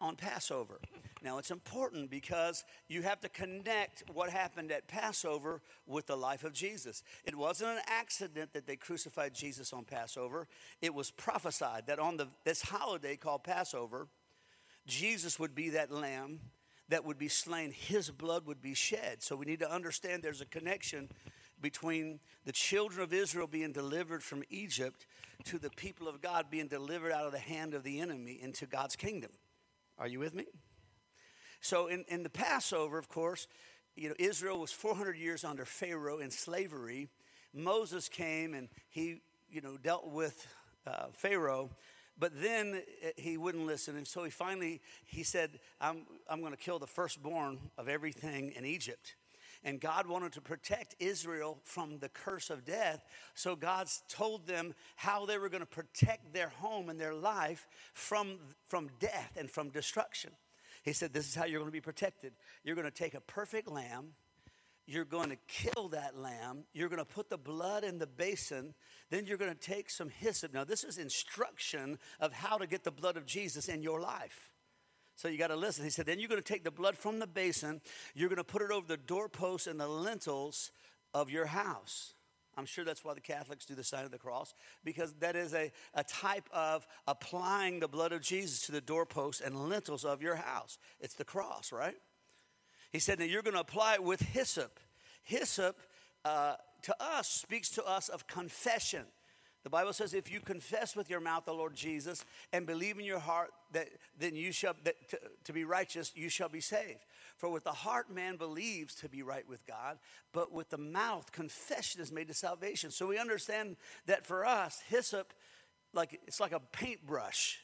on 0.00 0.16
Passover. 0.16 0.80
Now 1.22 1.38
it's 1.38 1.50
important 1.50 2.10
because 2.10 2.64
you 2.88 3.02
have 3.02 3.20
to 3.20 3.28
connect 3.28 4.04
what 4.12 4.30
happened 4.30 4.70
at 4.70 4.86
Passover 4.86 5.60
with 5.86 6.06
the 6.06 6.16
life 6.16 6.44
of 6.44 6.52
Jesus. 6.52 7.02
It 7.24 7.34
wasn't 7.34 7.70
an 7.70 7.82
accident 7.88 8.52
that 8.52 8.66
they 8.66 8.76
crucified 8.76 9.34
Jesus 9.34 9.72
on 9.72 9.84
Passover. 9.84 10.46
It 10.80 10.94
was 10.94 11.10
prophesied 11.10 11.86
that 11.88 11.98
on 11.98 12.16
the, 12.16 12.28
this 12.44 12.62
holiday 12.62 13.16
called 13.16 13.42
Passover, 13.42 14.06
Jesus 14.86 15.38
would 15.38 15.54
be 15.54 15.70
that 15.70 15.90
lamb 15.90 16.40
that 16.88 17.04
would 17.04 17.18
be 17.18 17.28
slain, 17.28 17.70
his 17.70 18.10
blood 18.10 18.46
would 18.46 18.62
be 18.62 18.74
shed. 18.74 19.22
So 19.22 19.36
we 19.36 19.46
need 19.46 19.60
to 19.60 19.70
understand 19.70 20.22
there's 20.22 20.40
a 20.40 20.46
connection 20.46 21.08
between 21.60 22.20
the 22.44 22.52
children 22.52 23.02
of 23.02 23.12
Israel 23.12 23.46
being 23.46 23.72
delivered 23.72 24.22
from 24.22 24.42
Egypt 24.48 25.06
to 25.44 25.58
the 25.58 25.70
people 25.70 26.08
of 26.08 26.20
God 26.20 26.46
being 26.50 26.68
delivered 26.68 27.12
out 27.12 27.26
of 27.26 27.32
the 27.32 27.38
hand 27.38 27.74
of 27.74 27.82
the 27.82 28.00
enemy 28.00 28.38
into 28.40 28.66
God's 28.66 28.96
kingdom. 28.96 29.30
Are 29.98 30.06
you 30.06 30.18
with 30.18 30.34
me? 30.34 30.46
So 31.60 31.88
in, 31.88 32.04
in 32.08 32.22
the 32.22 32.30
Passover, 32.30 32.98
of 32.98 33.08
course, 33.08 33.48
you 33.96 34.08
know, 34.08 34.14
Israel 34.18 34.60
was 34.60 34.70
400 34.70 35.16
years 35.16 35.44
under 35.44 35.64
Pharaoh 35.64 36.18
in 36.18 36.30
slavery. 36.30 37.08
Moses 37.52 38.08
came 38.08 38.54
and 38.54 38.68
he, 38.88 39.22
you 39.50 39.60
know, 39.60 39.76
dealt 39.76 40.08
with 40.08 40.46
uh, 40.86 41.06
Pharaoh 41.12 41.70
but 42.18 42.40
then 42.40 42.82
he 43.16 43.36
wouldn't 43.36 43.66
listen. 43.66 43.96
And 43.96 44.06
so 44.06 44.24
he 44.24 44.30
finally, 44.30 44.80
he 45.06 45.22
said, 45.22 45.60
I'm, 45.80 46.02
I'm 46.28 46.40
going 46.40 46.52
to 46.52 46.58
kill 46.58 46.78
the 46.78 46.86
firstborn 46.86 47.58
of 47.76 47.88
everything 47.88 48.52
in 48.56 48.64
Egypt. 48.64 49.14
And 49.64 49.80
God 49.80 50.06
wanted 50.06 50.32
to 50.32 50.40
protect 50.40 50.94
Israel 51.00 51.58
from 51.64 51.98
the 51.98 52.08
curse 52.08 52.48
of 52.50 52.64
death. 52.64 53.04
So 53.34 53.56
God 53.56 53.88
told 54.08 54.46
them 54.46 54.74
how 54.96 55.26
they 55.26 55.38
were 55.38 55.48
going 55.48 55.62
to 55.62 55.66
protect 55.66 56.32
their 56.32 56.48
home 56.48 56.88
and 56.88 57.00
their 57.00 57.14
life 57.14 57.66
from, 57.92 58.38
from 58.68 58.88
death 59.00 59.36
and 59.36 59.50
from 59.50 59.70
destruction. 59.70 60.30
He 60.84 60.92
said, 60.92 61.12
This 61.12 61.26
is 61.26 61.34
how 61.34 61.44
you're 61.44 61.58
going 61.58 61.70
to 61.70 61.72
be 61.72 61.80
protected. 61.80 62.34
You're 62.62 62.76
going 62.76 62.84
to 62.84 62.90
take 62.90 63.14
a 63.14 63.20
perfect 63.20 63.68
lamb 63.68 64.14
you're 64.88 65.04
going 65.04 65.28
to 65.28 65.36
kill 65.46 65.88
that 65.90 66.16
lamb. 66.16 66.64
You're 66.72 66.88
going 66.88 66.98
to 66.98 67.04
put 67.04 67.28
the 67.28 67.36
blood 67.36 67.84
in 67.84 67.98
the 67.98 68.06
basin. 68.06 68.72
Then 69.10 69.26
you're 69.26 69.36
going 69.36 69.52
to 69.52 69.60
take 69.60 69.90
some 69.90 70.08
hyssop. 70.08 70.54
Now, 70.54 70.64
this 70.64 70.82
is 70.82 70.96
instruction 70.96 71.98
of 72.20 72.32
how 72.32 72.56
to 72.56 72.66
get 72.66 72.84
the 72.84 72.90
blood 72.90 73.18
of 73.18 73.26
Jesus 73.26 73.68
in 73.68 73.82
your 73.82 74.00
life. 74.00 74.50
So 75.14 75.28
you 75.28 75.36
got 75.36 75.48
to 75.48 75.56
listen. 75.56 75.84
He 75.84 75.90
said, 75.90 76.06
then 76.06 76.18
you're 76.18 76.28
going 76.30 76.40
to 76.40 76.52
take 76.52 76.64
the 76.64 76.70
blood 76.70 76.96
from 76.96 77.18
the 77.18 77.26
basin. 77.26 77.82
You're 78.14 78.30
going 78.30 78.38
to 78.38 78.44
put 78.44 78.62
it 78.62 78.70
over 78.70 78.86
the 78.86 78.96
doorposts 78.96 79.66
and 79.66 79.78
the 79.78 79.88
lintels 79.88 80.70
of 81.12 81.28
your 81.28 81.44
house. 81.44 82.14
I'm 82.56 82.64
sure 82.64 82.84
that's 82.84 83.04
why 83.04 83.12
the 83.12 83.20
Catholics 83.20 83.66
do 83.66 83.74
the 83.74 83.84
sign 83.84 84.06
of 84.06 84.10
the 84.10 84.18
cross, 84.18 84.54
because 84.84 85.12
that 85.20 85.36
is 85.36 85.52
a, 85.52 85.70
a 85.92 86.02
type 86.04 86.48
of 86.50 86.86
applying 87.06 87.80
the 87.80 87.88
blood 87.88 88.12
of 88.12 88.22
Jesus 88.22 88.62
to 88.62 88.72
the 88.72 88.80
doorposts 88.80 89.42
and 89.42 89.68
lintels 89.68 90.06
of 90.06 90.22
your 90.22 90.36
house. 90.36 90.78
It's 90.98 91.14
the 91.14 91.24
cross, 91.24 91.72
right? 91.72 91.96
He 92.90 92.98
said 92.98 93.18
Now 93.18 93.26
you're 93.26 93.42
going 93.42 93.54
to 93.54 93.60
apply 93.60 93.94
it 93.94 94.02
with 94.02 94.20
hyssop. 94.20 94.80
Hyssop 95.24 95.76
uh, 96.24 96.54
to 96.82 96.96
us 97.00 97.28
speaks 97.28 97.70
to 97.70 97.84
us 97.84 98.08
of 98.08 98.26
confession. 98.26 99.04
The 99.64 99.70
Bible 99.70 99.92
says, 99.92 100.14
if 100.14 100.30
you 100.30 100.40
confess 100.40 100.96
with 100.96 101.10
your 101.10 101.20
mouth 101.20 101.44
the 101.44 101.52
Lord 101.52 101.74
Jesus 101.74 102.24
and 102.52 102.64
believe 102.64 102.98
in 102.98 103.04
your 103.04 103.18
heart 103.18 103.50
that 103.72 103.88
then 104.18 104.34
you 104.34 104.52
shall 104.52 104.74
that 104.84 104.94
to, 105.10 105.18
to 105.44 105.52
be 105.52 105.64
righteous, 105.64 106.12
you 106.14 106.28
shall 106.28 106.48
be 106.48 106.60
saved. 106.60 107.04
For 107.36 107.50
with 107.50 107.64
the 107.64 107.72
heart 107.72 108.10
man 108.10 108.36
believes 108.36 108.94
to 108.96 109.08
be 109.08 109.22
right 109.22 109.46
with 109.48 109.66
God, 109.66 109.98
but 110.32 110.52
with 110.52 110.70
the 110.70 110.78
mouth 110.78 111.32
confession 111.32 112.00
is 112.00 112.12
made 112.12 112.28
to 112.28 112.34
salvation. 112.34 112.90
So 112.90 113.08
we 113.08 113.18
understand 113.18 113.76
that 114.06 114.24
for 114.24 114.46
us, 114.46 114.80
hyssop, 114.88 115.34
like 115.92 116.18
it's 116.26 116.40
like 116.40 116.52
a 116.52 116.60
paintbrush 116.60 117.58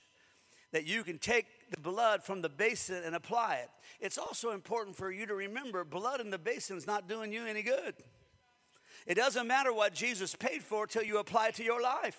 that 0.75 0.88
you 0.88 1.04
can 1.04 1.19
take 1.19 1.47
the 1.71 1.81
blood 1.81 2.25
from 2.25 2.43
the 2.43 2.49
basin 2.49 3.00
and 3.07 3.14
apply 3.14 3.61
it. 3.62 3.71
It's 4.00 4.19
also 4.19 4.50
important 4.50 4.97
for 4.97 5.12
you 5.12 5.25
to 5.25 5.35
remember 5.35 5.85
blood 5.85 6.21
in 6.21 6.31
the 6.31 6.38
basin 6.38 6.76
is 6.76 6.85
not 6.85 7.09
doing 7.09 7.33
you 7.33 7.47
any 7.47 7.62
good. 7.62 7.95
It 9.07 9.14
doesn't 9.14 9.47
matter 9.47 9.73
what 9.73 9.95
Jesus 9.95 10.35
paid 10.35 10.64
for 10.64 10.88
till 10.88 11.04
you 11.04 11.19
apply 11.19 11.49
it 11.49 11.54
to 11.54 11.64
your 11.64 11.81
life. 11.81 12.19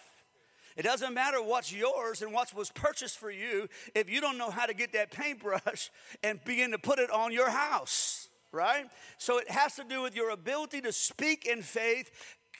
It 0.77 0.83
doesn't 0.83 1.13
matter 1.13 1.43
what's 1.43 1.73
yours 1.73 2.21
and 2.21 2.31
what 2.31 2.53
was 2.53 2.71
purchased 2.71 3.17
for 3.17 3.29
you 3.29 3.67
if 3.93 4.09
you 4.09 4.21
don't 4.21 4.37
know 4.37 4.49
how 4.49 4.65
to 4.65 4.73
get 4.73 4.93
that 4.93 5.11
paintbrush 5.11 5.89
and 6.23 6.41
begin 6.45 6.71
to 6.71 6.79
put 6.79 6.97
it 6.97 7.11
on 7.11 7.33
your 7.33 7.49
house, 7.49 8.29
right? 8.53 8.85
So 9.17 9.37
it 9.37 9.51
has 9.51 9.75
to 9.75 9.83
do 9.83 10.01
with 10.01 10.15
your 10.15 10.29
ability 10.29 10.79
to 10.81 10.93
speak 10.93 11.45
in 11.45 11.61
faith. 11.61 12.09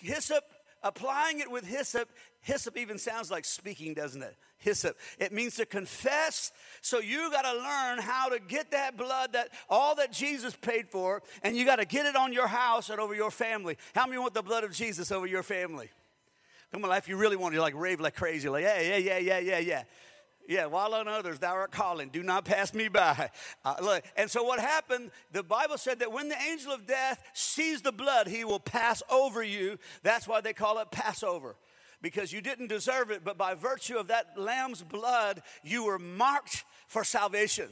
Hyssop, 0.02 0.44
applying 0.84 1.40
it 1.40 1.50
with 1.50 1.66
hyssop, 1.66 2.10
hyssop 2.42 2.78
even 2.78 2.98
sounds 2.98 3.32
like 3.32 3.46
speaking, 3.46 3.94
doesn't 3.94 4.24
it? 4.24 4.36
Hyssop. 4.66 4.98
It 5.20 5.32
means 5.32 5.56
to 5.56 5.66
confess. 5.66 6.52
So 6.82 7.00
you 7.00 7.32
got 7.32 7.44
to 7.44 7.54
learn 7.54 8.00
how 8.00 8.30
to 8.30 8.40
get 8.40 8.72
that 8.72 8.98
blood, 8.98 9.34
that 9.34 9.50
all 9.70 9.96
that 9.96 10.12
Jesus 10.12 10.56
paid 10.56 10.90
for, 10.90 11.22
and 11.44 11.56
you 11.56 11.64
got 11.64 11.78
to 11.78 11.86
get 11.86 12.06
it 12.06 12.16
on 12.16 12.34
your 12.34 12.48
house 12.48 12.90
and 12.90 13.00
over 13.00 13.16
your 13.16 13.32
family. 13.32 13.78
How 13.94 14.06
many 14.06 14.18
want 14.18 14.34
the 14.34 14.42
blood 14.42 14.64
of 14.64 14.74
Jesus 14.74 15.12
over 15.12 15.28
your 15.28 15.44
family? 15.44 15.90
Come 16.72 16.84
on, 16.84 16.98
if 16.98 17.08
you 17.08 17.16
really 17.16 17.38
want 17.38 17.54
to, 17.54 17.62
like 17.62 17.76
rave 17.76 18.02
like 18.02 18.16
crazy, 18.16 18.50
like, 18.50 18.64
yeah, 18.64 18.82
yeah, 18.82 18.98
yeah, 18.98 19.18
yeah, 19.20 19.40
yeah, 19.40 19.60
yeah. 19.60 19.84
Yeah, 20.48 20.66
while 20.68 20.94
on 20.94 21.08
others 21.08 21.40
thou 21.40 21.54
art 21.54 21.72
calling, 21.72 22.10
do 22.10 22.22
not 22.22 22.46
pass 22.46 22.74
me 22.74 22.88
by. 22.88 23.30
Uh, 23.64 23.74
look, 23.82 24.04
and 24.16 24.30
so 24.30 24.44
what 24.44 24.60
happened? 24.60 25.10
The 25.32 25.42
Bible 25.42 25.80
said 25.80 26.00
that 26.00 26.12
when 26.12 26.30
the 26.30 26.38
angel 26.40 26.72
of 26.72 26.86
death 26.86 27.24
sees 27.34 27.82
the 27.82 27.92
blood, 27.92 28.28
he 28.28 28.44
will 28.44 28.60
pass 28.60 29.02
over 29.10 29.42
you. 29.42 29.80
That's 30.04 30.28
why 30.28 30.42
they 30.42 30.54
call 30.54 30.78
it 30.78 30.92
Passover, 30.92 31.56
because 32.06 32.32
you 32.32 32.40
didn't 32.40 32.68
deserve 32.68 33.10
it, 33.10 33.24
but 33.24 33.36
by 33.36 33.56
virtue 33.56 33.98
of 33.98 34.10
that 34.10 34.38
lamb's 34.38 34.84
blood, 34.84 35.42
you 35.64 35.86
were 35.86 35.98
marked 35.98 36.64
for 36.86 37.04
salvation. 37.04 37.68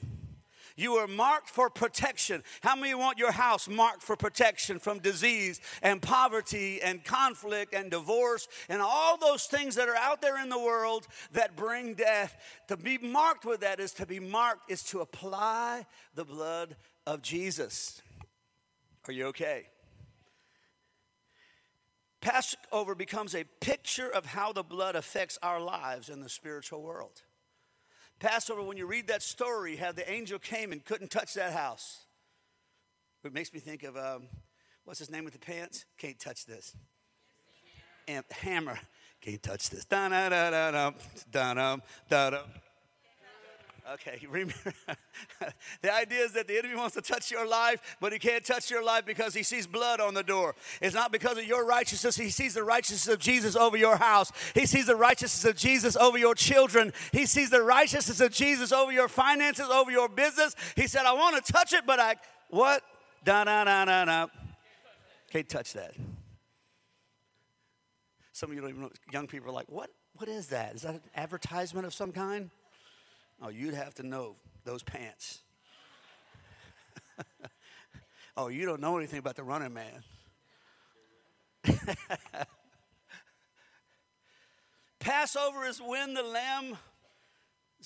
You 0.76 0.96
are 0.96 1.06
marked 1.06 1.52
for 1.52 1.70
protection. 1.70 2.42
How 2.62 2.76
many 2.76 2.96
want 2.96 3.20
your 3.20 3.32
house 3.32 3.70
marked 3.70 4.02
for 4.02 4.16
protection 4.16 4.80
from 4.80 4.98
disease 4.98 5.62
and 5.84 6.02
poverty 6.02 6.82
and 6.82 7.04
conflict 7.04 7.76
and 7.76 7.92
divorce 7.92 8.48
and 8.70 8.82
all 8.82 9.18
those 9.18 9.44
things 9.46 9.76
that 9.76 9.88
are 9.88 9.96
out 9.96 10.20
there 10.20 10.42
in 10.42 10.50
the 10.50 10.58
world 10.58 11.06
that 11.34 11.56
bring 11.56 11.94
death? 11.94 12.36
To 12.70 12.76
be 12.76 12.98
marked 12.98 13.46
with 13.46 13.60
that 13.60 13.80
is 13.80 13.92
to 13.94 14.08
be 14.08 14.20
marked, 14.20 14.72
is 14.72 14.82
to 14.86 15.02
apply 15.02 15.86
the 16.16 16.26
blood 16.26 16.76
of 17.06 17.22
Jesus. 17.22 18.02
Are 19.08 19.14
you 19.14 19.28
okay? 19.28 19.68
Passover 22.24 22.96
becomes 22.96 23.36
a 23.36 23.44
picture 23.60 24.08
of 24.08 24.26
how 24.26 24.54
the 24.54 24.64
blood 24.64 24.96
affects 24.96 25.38
our 25.44 25.60
lives 25.60 26.08
in 26.08 26.22
the 26.22 26.30
spiritual 26.30 26.82
world. 26.82 27.22
Passover, 28.20 28.64
when 28.64 28.78
you 28.78 28.88
read 28.88 29.08
that 29.08 29.22
story, 29.22 29.76
how 29.76 29.92
the 29.92 30.10
angel 30.10 30.40
came 30.40 30.72
and 30.72 30.86
couldn't 30.86 31.12
touch 31.12 31.34
that 31.34 31.52
house. 31.52 32.06
It 33.26 33.34
makes 33.34 33.54
me 33.54 33.60
think 33.60 33.84
of 33.84 33.98
um, 33.98 34.30
what's 34.86 35.00
his 35.00 35.12
name 35.12 35.26
with 35.26 35.34
the 35.34 35.40
pants? 35.40 35.84
Can't 35.98 36.18
touch 36.18 36.46
this. 36.46 36.78
And 38.08 38.24
hammer. 38.32 38.80
Can't 39.20 39.44
touch 39.44 39.70
this. 39.70 39.84
Da 39.84 40.08
da 40.08 40.30
da 40.30 40.50
da 40.50 40.72
da 40.72 41.54
da 41.54 41.78
da 42.10 42.30
da. 42.30 42.40
Okay, 43.92 44.18
the 45.82 45.94
idea 45.94 46.24
is 46.24 46.32
that 46.32 46.48
the 46.48 46.58
enemy 46.58 46.76
wants 46.76 46.96
to 46.96 47.02
touch 47.02 47.30
your 47.30 47.46
life, 47.46 47.98
but 48.00 48.14
he 48.14 48.20
can't 48.20 48.46
touch 48.46 48.72
your 48.72 48.82
life 48.82 49.06
because 49.06 49.34
he 49.34 49.44
sees 49.44 49.68
blood 49.68 50.00
on 50.00 50.14
the 50.14 50.24
door. 50.24 50.56
It's 50.82 50.96
not 50.96 51.12
because 51.12 51.38
of 51.38 51.44
your 51.44 51.66
righteousness, 51.66 52.16
he 52.16 52.30
sees 52.30 52.54
the 52.54 52.64
righteousness 52.64 53.14
of 53.14 53.20
Jesus 53.20 53.58
over 53.58 53.76
your 53.76 53.98
house. 53.98 54.32
He 54.54 54.66
sees 54.66 54.86
the 54.86 54.96
righteousness 54.96 55.44
of 55.44 55.58
Jesus 55.58 55.98
over 55.98 56.18
your 56.18 56.34
children. 56.34 56.94
He 57.12 57.26
sees 57.26 57.50
the 57.50 57.62
righteousness 57.62 58.22
of 58.22 58.32
Jesus 58.32 58.72
over 58.72 58.92
your 58.92 59.10
finances, 59.10 59.68
over 59.70 59.92
your 59.92 60.08
business. 60.08 60.56
He 60.78 60.88
said, 60.88 61.06
I 61.06 61.12
want 61.12 61.44
to 61.44 61.52
touch 61.52 61.74
it, 61.74 61.86
but 61.86 62.00
I, 62.00 62.16
what? 62.50 62.84
Da 63.26 63.44
da 63.44 63.66
da 63.66 63.84
da 63.84 64.06
da. 64.06 64.28
Can't 65.30 65.50
touch 65.50 65.74
that. 65.74 65.94
Some 68.32 68.50
of 68.50 68.56
you 68.56 68.62
don't 68.62 68.70
even 68.70 68.82
know, 68.84 68.92
young 69.12 69.28
people 69.28 69.50
are 69.50 69.54
like, 69.54 69.70
what? 69.70 69.90
What 70.16 70.30
is 70.30 70.48
that? 70.48 70.76
Is 70.76 70.84
that 70.84 70.96
an 70.96 71.02
advertisement 71.16 71.86
of 71.86 71.94
some 71.94 72.14
kind? 72.14 72.50
Oh, 73.46 73.50
you'd 73.50 73.74
have 73.74 73.94
to 73.96 74.04
know 74.04 74.38
those 74.64 74.84
pants. 74.84 75.42
oh, 78.38 78.48
you 78.48 78.66
don't 78.66 78.80
know 78.80 78.98
anything 78.98 79.20
about 79.20 79.36
the 79.36 79.44
running 79.44 79.74
man. 79.74 80.02
Passover 85.00 85.66
is 85.66 85.82
when 85.82 86.14
the 86.14 86.24
lamb's 86.24 86.78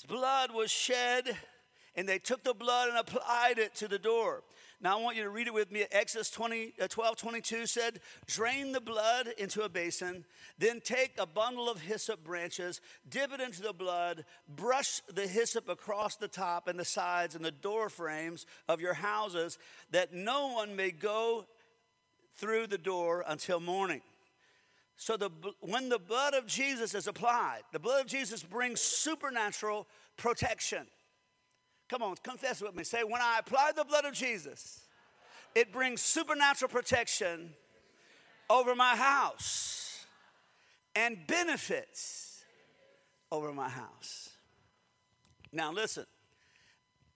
blood 0.08 0.52
was 0.52 0.70
shed, 0.70 1.36
and 1.96 2.08
they 2.08 2.20
took 2.20 2.44
the 2.44 2.54
blood 2.54 2.90
and 2.90 2.98
applied 3.00 3.58
it 3.58 3.74
to 3.76 3.88
the 3.88 3.98
door. 3.98 4.44
Now 4.79 5.00
I 5.00 5.01
want 5.01 5.17
you 5.17 5.24
to 5.24 5.29
read 5.29 5.48
it 5.48 5.53
with 5.53 5.72
me. 5.72 5.86
Exodus 5.91 6.29
20, 6.29 6.74
uh, 6.79 6.88
12 6.88 7.17
22 7.17 7.65
said, 7.65 8.00
Drain 8.27 8.72
the 8.74 8.81
blood 8.81 9.29
into 9.39 9.63
a 9.63 9.69
basin, 9.69 10.24
then 10.60 10.81
take 10.81 11.13
a 11.17 11.25
bundle 11.25 11.67
of 11.67 11.81
hyssop 11.81 12.24
branches, 12.24 12.79
dip 13.10 13.34
it 13.34 13.41
into 13.41 13.63
the 13.63 13.74
blood, 13.74 14.24
brush 14.48 15.01
the 15.12 15.25
hyssop 15.25 15.67
across 15.67 16.15
the 16.15 16.27
top 16.27 16.67
and 16.67 16.79
the 16.79 16.86
sides 16.86 17.34
and 17.34 17.43
the 17.43 17.51
door 17.51 17.89
frames 17.89 18.46
of 18.67 18.79
your 18.79 18.93
houses, 18.93 19.57
that 19.91 20.13
no 20.13 20.53
one 20.53 20.75
may 20.75 20.91
go 20.91 21.46
through 22.36 22.67
the 22.67 22.77
door 22.77 23.24
until 23.27 23.60
morning. 23.60 24.01
So 24.96 25.17
the, 25.17 25.29
when 25.60 25.89
the 25.89 26.00
blood 26.00 26.36
of 26.36 26.46
Jesus 26.46 26.93
is 26.93 27.07
applied, 27.07 27.62
the 27.72 27.79
blood 27.79 28.01
of 28.01 28.07
Jesus 28.07 28.43
brings 28.43 28.81
supernatural 28.81 29.88
protection. 30.17 30.86
Come 31.89 32.03
on, 32.03 32.15
confess 32.22 32.62
with 32.62 32.75
me. 32.75 32.84
Say, 32.84 33.03
when 33.03 33.22
I 33.22 33.39
apply 33.39 33.72
the 33.75 33.86
blood 33.86 34.06
of 34.06 34.13
Jesus, 34.13 34.82
it 35.56 35.72
brings 35.72 36.01
supernatural 36.01 36.70
protection 36.70 37.53
over 38.50 38.75
my 38.75 38.96
house 38.96 40.06
and 40.96 41.17
benefits 41.27 42.44
over 43.32 43.53
my 43.53 43.70
house. 43.70 44.29
Now, 45.51 45.72
listen, 45.72 46.06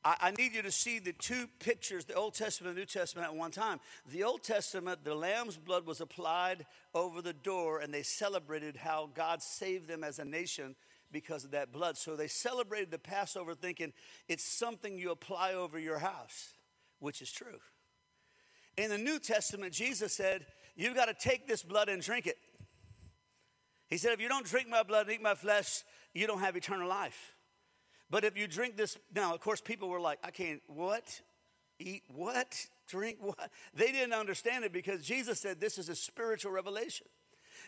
I, 0.04 0.16
I, 0.22 0.32
need 0.32 0.54
you 0.54 0.62
to 0.62 0.72
see 0.72 1.00
the 1.00 1.13
two 1.13 1.48
pictures, 1.60 2.06
the 2.06 2.13
Old 2.13 2.34
Testament 2.34 2.70
and 2.70 2.78
the 2.78 2.82
New 2.82 2.86
Testament, 2.86 3.28
at 3.28 3.36
one 3.36 3.51
time. 3.51 3.80
The 4.12 4.24
Old 4.24 4.44
Testament, 4.44 5.04
the 5.04 5.16
lamb's 5.16 5.58
blood 5.58 5.86
was 5.86 6.01
applied 6.01 6.66
over 6.94 7.22
the 7.22 7.34
door, 7.34 7.80
and 7.80 7.94
they 7.94 8.04
celebrated 8.04 8.78
how 8.78 9.10
God 9.13 9.42
saved 9.42 9.88
them 9.88 10.04
as 10.04 10.20
a 10.20 10.25
nation 10.25 10.75
because 11.12 11.44
of 11.44 11.51
that 11.51 11.72
blood. 11.72 11.98
So 11.98 12.15
they 12.15 12.27
celebrated 12.27 12.91
the 12.91 13.00
Passover 13.00 13.53
thinking 13.53 13.94
it's 14.27 14.44
something 14.44 14.98
you 14.98 15.12
apply 15.12 15.53
over 15.53 15.80
your 15.80 16.00
house, 16.00 16.53
which 17.00 17.22
is 17.22 17.32
true. 17.32 17.60
In 18.77 18.89
the 18.89 18.98
New 18.98 19.20
Testament, 19.20 19.74
Jesus 19.74 20.13
said, 20.13 20.46
You've 20.75 20.96
got 20.96 21.06
to 21.06 21.13
take 21.13 21.48
this 21.48 21.63
blood 21.63 21.89
and 21.89 22.01
drink 22.01 22.27
it. 22.27 22.38
He 23.88 23.98
said, 23.98 24.13
If 24.13 24.22
you 24.22 24.30
don't 24.30 24.46
drink 24.46 24.70
my 24.70 24.84
blood 24.84 25.08
and 25.08 25.15
eat 25.15 25.22
my 25.22 25.36
flesh, 25.36 25.84
you 26.13 26.27
don't 26.27 26.39
have 26.39 26.56
eternal 26.56 26.88
life. 26.88 27.36
But 28.10 28.24
if 28.24 28.38
you 28.38 28.48
drink 28.48 28.77
this, 28.77 28.98
now, 29.13 29.34
of 29.34 29.39
course, 29.39 29.62
people 29.62 29.89
were 29.89 30.00
like, 30.00 30.20
I 30.24 30.32
can't, 30.32 30.62
what? 30.68 31.22
Eat 31.80 32.03
what? 32.13 32.56
Drink 32.88 33.18
what? 33.22 33.50
They 33.74 33.91
didn't 33.91 34.13
understand 34.13 34.65
it 34.65 34.74
because 34.74 35.01
Jesus 35.06 35.39
said 35.39 35.60
this 35.60 35.77
is 35.77 35.88
a 35.88 35.96
spiritual 35.96 36.51
revelation 36.51 37.08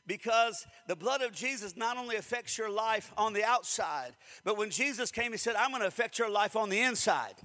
because 0.06 0.66
the 0.88 0.96
blood 0.96 1.22
of 1.22 1.32
Jesus 1.32 1.78
not 1.78 1.98
only 1.98 2.16
affects 2.16 2.58
your 2.58 2.70
life 2.70 3.12
on 3.18 3.34
the 3.34 3.44
outside, 3.44 4.12
but 4.44 4.58
when 4.58 4.70
Jesus 4.70 5.12
came, 5.12 5.32
He 5.32 5.38
said, 5.38 5.56
I'm 5.56 5.70
going 5.70 5.82
to 5.82 5.88
affect 5.88 6.20
your 6.20 6.30
life 6.30 6.56
on 6.56 6.70
the 6.70 6.82
inside. 6.82 7.36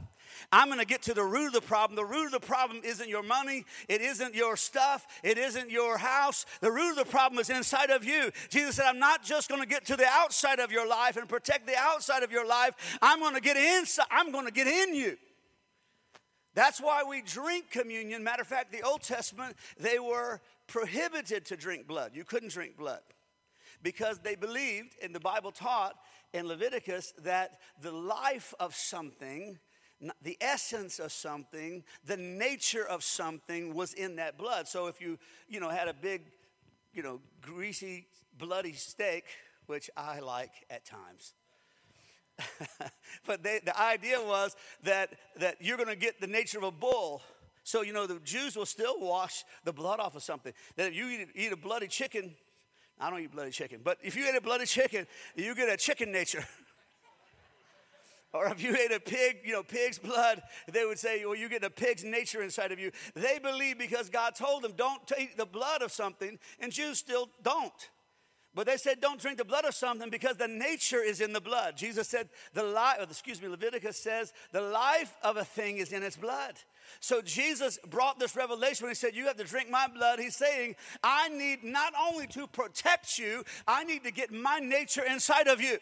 I'm 0.53 0.69
going 0.69 0.79
to 0.79 0.87
get 0.87 1.03
to 1.03 1.15
the 1.15 1.25
root 1.25 1.49
of 1.49 1.53
the 1.55 1.61
problem. 1.61 1.97
The 1.97 2.05
root 2.05 2.27
of 2.27 2.33
the 2.33 2.41
problem 2.41 2.81
isn't 2.85 3.09
your 3.09 3.23
money, 3.23 3.65
it 3.89 4.01
isn't 4.01 4.35
your 4.35 4.57
stuff, 4.57 5.07
it 5.23 5.39
isn't 5.39 5.71
your 5.71 5.99
house. 5.99 6.47
The 6.61 6.71
root 6.71 6.91
of 6.91 6.97
the 6.97 7.05
problem 7.05 7.41
is 7.41 7.51
inside 7.51 7.91
of 7.91 8.05
you. 8.05 8.31
Jesus 8.49 8.77
said, 8.77 8.87
I'm 8.87 8.99
not 8.99 9.23
just 9.23 9.49
going 9.49 9.63
to 9.63 9.69
get 9.69 9.85
to 9.87 9.97
the 9.97 10.07
outside 10.07 10.61
of 10.61 10.73
your 10.73 10.87
life 10.87 11.17
and 11.17 11.29
protect 11.29 11.67
the 11.67 11.77
outside 11.77 12.23
of 12.23 12.33
your 12.33 12.47
life. 12.47 12.99
I'm 13.03 13.21
going 13.21 13.35
to 13.35 13.41
get 13.41 13.57
inside, 13.57 14.07
I'm 14.11 14.33
going 14.33 14.47
to 14.47 14.53
get 14.53 14.67
in 14.67 14.95
you. 14.95 15.17
That's 16.55 16.81
why 16.81 17.05
we 17.05 17.23
drink 17.23 17.71
communion. 17.71 18.25
Matter 18.25 18.43
of 18.43 18.49
fact, 18.49 18.73
the 18.73 18.83
Old 18.83 19.03
Testament, 19.03 19.57
they 19.79 19.99
were 20.01 20.41
prohibited 20.69 21.47
to 21.47 21.57
drink 21.57 21.89
blood. 21.89 22.13
You 22.15 22.25
couldn't 22.25 22.53
drink 22.53 22.77
blood 22.77 23.01
because 23.83 24.19
they 24.21 24.37
believed, 24.37 24.95
and 25.03 25.15
the 25.15 25.21
Bible 25.21 25.51
taught 25.51 25.95
in 26.33 26.47
Leviticus, 26.47 27.13
that 27.25 27.59
the 27.81 27.91
life 27.91 28.55
of 28.61 28.75
something, 28.75 29.59
the 30.23 30.37
essence 30.41 30.99
of 30.99 31.11
something, 31.11 31.83
the 32.05 32.17
nature 32.17 32.87
of 32.87 33.03
something 33.03 33.75
was 33.75 33.95
in 33.95 34.17
that 34.17 34.37
blood. 34.37 34.69
So 34.69 34.87
if 34.87 35.01
you, 35.01 35.19
you 35.49 35.59
know, 35.59 35.71
had 35.71 35.89
a 35.89 35.95
big, 35.95 36.23
you 36.93 37.03
know, 37.03 37.21
greasy, 37.41 38.07
bloody 38.37 38.75
steak, 38.75 39.25
which 39.67 39.91
I 39.97 40.21
like 40.21 40.53
at 40.71 40.85
times. 40.85 41.35
but 43.27 43.43
they, 43.43 43.61
the 43.65 43.79
idea 43.81 44.21
was 44.21 44.55
that, 44.85 45.15
that 45.39 45.57
you're 45.61 45.77
going 45.77 45.89
to 45.89 45.97
get 45.97 46.21
the 46.21 46.27
nature 46.27 46.59
of 46.59 46.65
a 46.65 46.71
bull 46.71 47.23
so, 47.69 47.83
you 47.83 47.93
know, 47.93 48.07
the 48.07 48.19
Jews 48.21 48.57
will 48.57 48.65
still 48.65 48.99
wash 48.99 49.45
the 49.65 49.75
blood 49.75 50.01
off 50.01 50.17
of 50.17 50.23
something. 50.23 50.55
That 50.77 50.89
if 50.89 50.95
you 50.95 51.07
eat, 51.11 51.29
eat 51.35 51.53
a 51.53 51.57
bloody 51.57 51.87
chicken, 51.87 52.35
I 52.99 53.11
don't 53.11 53.21
eat 53.21 53.31
bloody 53.31 53.51
chicken, 53.51 53.83
but 53.85 53.99
if 54.03 54.17
you 54.17 54.27
eat 54.27 54.35
a 54.35 54.41
bloody 54.41 54.65
chicken, 54.65 55.07
you 55.37 55.55
get 55.55 55.69
a 55.69 55.77
chicken 55.77 56.11
nature. 56.11 56.43
or 58.33 58.47
if 58.47 58.63
you 58.63 58.75
ate 58.75 58.91
a 58.91 58.99
pig, 58.99 59.41
you 59.45 59.53
know, 59.53 59.63
pig's 59.63 59.99
blood, 59.99 60.41
they 60.73 60.87
would 60.87 60.99
say, 60.99 61.23
well, 61.27 61.35
you 61.35 61.51
get 61.51 61.63
a 61.63 61.69
pig's 61.69 62.05
nature 62.05 62.43
inside 62.43 62.73
of 62.73 62.79
you. 62.79 62.91
They 63.13 63.39
believe 63.39 63.77
because 63.77 64.09
God 64.09 64.35
told 64.35 64.63
them, 64.63 64.73
don't 64.75 65.07
take 65.07 65.37
the 65.37 65.45
blood 65.45 65.83
of 65.83 65.93
something, 65.93 66.39
and 66.61 66.73
Jews 66.73 66.97
still 66.97 67.29
don't. 67.43 67.91
But 68.59 68.67
they 68.67 68.77
said, 68.77 69.01
don't 69.01 69.21
drink 69.21 69.39
the 69.39 69.45
blood 69.45 69.67
of 69.67 69.75
something 69.77 70.11
because 70.11 70.37
the 70.37 70.49
nature 70.49 71.01
is 71.01 71.21
in 71.21 71.33
the 71.33 71.41
blood. 71.41 71.77
Jesus 71.77 72.09
said, 72.09 72.29
the 72.55 72.65
life, 72.65 72.97
excuse 73.09 73.41
me, 73.41 73.47
Leviticus 73.47 73.97
says, 73.97 74.33
the 74.51 74.61
life 74.61 75.17
of 75.23 75.37
a 75.37 75.45
thing 75.45 75.77
is 75.77 75.93
in 75.93 76.03
its 76.03 76.17
blood. 76.17 76.55
So 76.99 77.23
Jesus 77.23 77.79
brought 77.89 78.19
this 78.19 78.35
revelation 78.35 78.87
when 78.87 78.91
he 78.91 78.97
said, 78.97 79.15
You 79.15 79.27
have 79.27 79.37
to 79.37 79.45
drink 79.45 79.71
my 79.71 79.87
blood. 79.87 80.19
He's 80.19 80.35
saying, 80.35 80.75
I 81.05 81.29
need 81.29 81.63
not 81.63 81.93
only 82.11 82.27
to 82.29 82.49
protect 82.49 83.17
you, 83.17 83.45
I 83.69 83.85
need 83.85 84.03
to 84.03 84.11
get 84.11 84.33
my 84.33 84.59
nature 84.59 85.05
inside 85.05 85.47
of 85.47 85.61
you. 85.61 85.79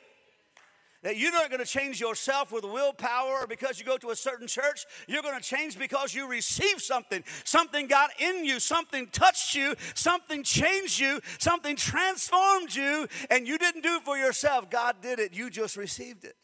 That 1.03 1.17
you're 1.17 1.33
not 1.33 1.50
going 1.50 1.65
to 1.65 1.67
change 1.67 2.00
yourself 2.00 2.53
with 2.53 2.65
willpower 2.65 3.43
or 3.43 3.47
because 3.47 3.79
you 3.79 3.85
go 3.85 3.97
to 3.99 4.11
a 4.11 4.17
certain 4.17 4.47
church. 4.47 4.87
You're 5.07 5.23
going 5.23 5.38
to 5.38 5.45
change 5.45 5.79
because 5.79 6.15
you 6.15 6.29
receive 6.29 6.81
something. 6.81 7.23
Something 7.45 7.87
got 7.87 8.11
in 8.21 8.45
you, 8.45 8.61
something 8.61 9.09
touched 9.09 9.55
you, 9.55 9.75
something 9.95 10.43
changed 10.43 10.99
you, 10.99 11.21
something 11.38 11.76
transformed 11.76 12.75
you, 12.75 13.07
and 13.31 13.47
you 13.47 13.59
didn't 13.59 13.83
do 13.83 13.97
it 13.97 14.03
for 14.03 14.17
yourself. 14.17 14.71
God 14.71 14.97
did 15.03 15.19
it. 15.19 15.35
You 15.35 15.50
just 15.50 15.76
received 15.76 16.25
it. 16.25 16.37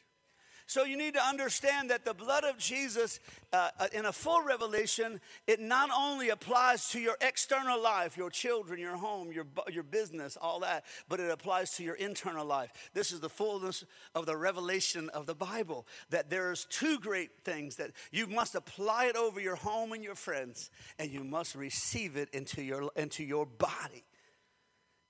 So 0.72 0.84
you 0.84 0.96
need 0.96 1.12
to 1.12 1.22
understand 1.22 1.90
that 1.90 2.06
the 2.06 2.14
blood 2.14 2.44
of 2.44 2.56
Jesus, 2.56 3.20
uh, 3.52 3.68
uh, 3.78 3.88
in 3.92 4.06
a 4.06 4.12
full 4.12 4.42
revelation, 4.42 5.20
it 5.46 5.60
not 5.60 5.90
only 5.94 6.30
applies 6.30 6.88
to 6.92 6.98
your 6.98 7.14
external 7.20 7.78
life, 7.78 8.16
your 8.16 8.30
children, 8.30 8.80
your 8.80 8.96
home, 8.96 9.30
your, 9.32 9.44
your 9.70 9.82
business, 9.82 10.38
all 10.40 10.60
that, 10.60 10.86
but 11.10 11.20
it 11.20 11.30
applies 11.30 11.72
to 11.72 11.82
your 11.82 11.96
internal 11.96 12.46
life. 12.46 12.70
This 12.94 13.12
is 13.12 13.20
the 13.20 13.28
fullness 13.28 13.84
of 14.14 14.24
the 14.24 14.34
revelation 14.34 15.10
of 15.10 15.26
the 15.26 15.34
Bible 15.34 15.86
that 16.08 16.30
there's 16.30 16.64
two 16.70 16.98
great 16.98 17.44
things 17.44 17.76
that 17.76 17.90
you 18.10 18.26
must 18.26 18.54
apply 18.54 19.08
it 19.08 19.16
over 19.16 19.40
your 19.40 19.56
home 19.56 19.92
and 19.92 20.02
your 20.02 20.14
friends, 20.14 20.70
and 20.98 21.10
you 21.10 21.22
must 21.22 21.54
receive 21.54 22.16
it 22.16 22.30
into 22.32 22.62
your, 22.62 22.90
into 22.96 23.22
your 23.24 23.44
body. 23.44 24.06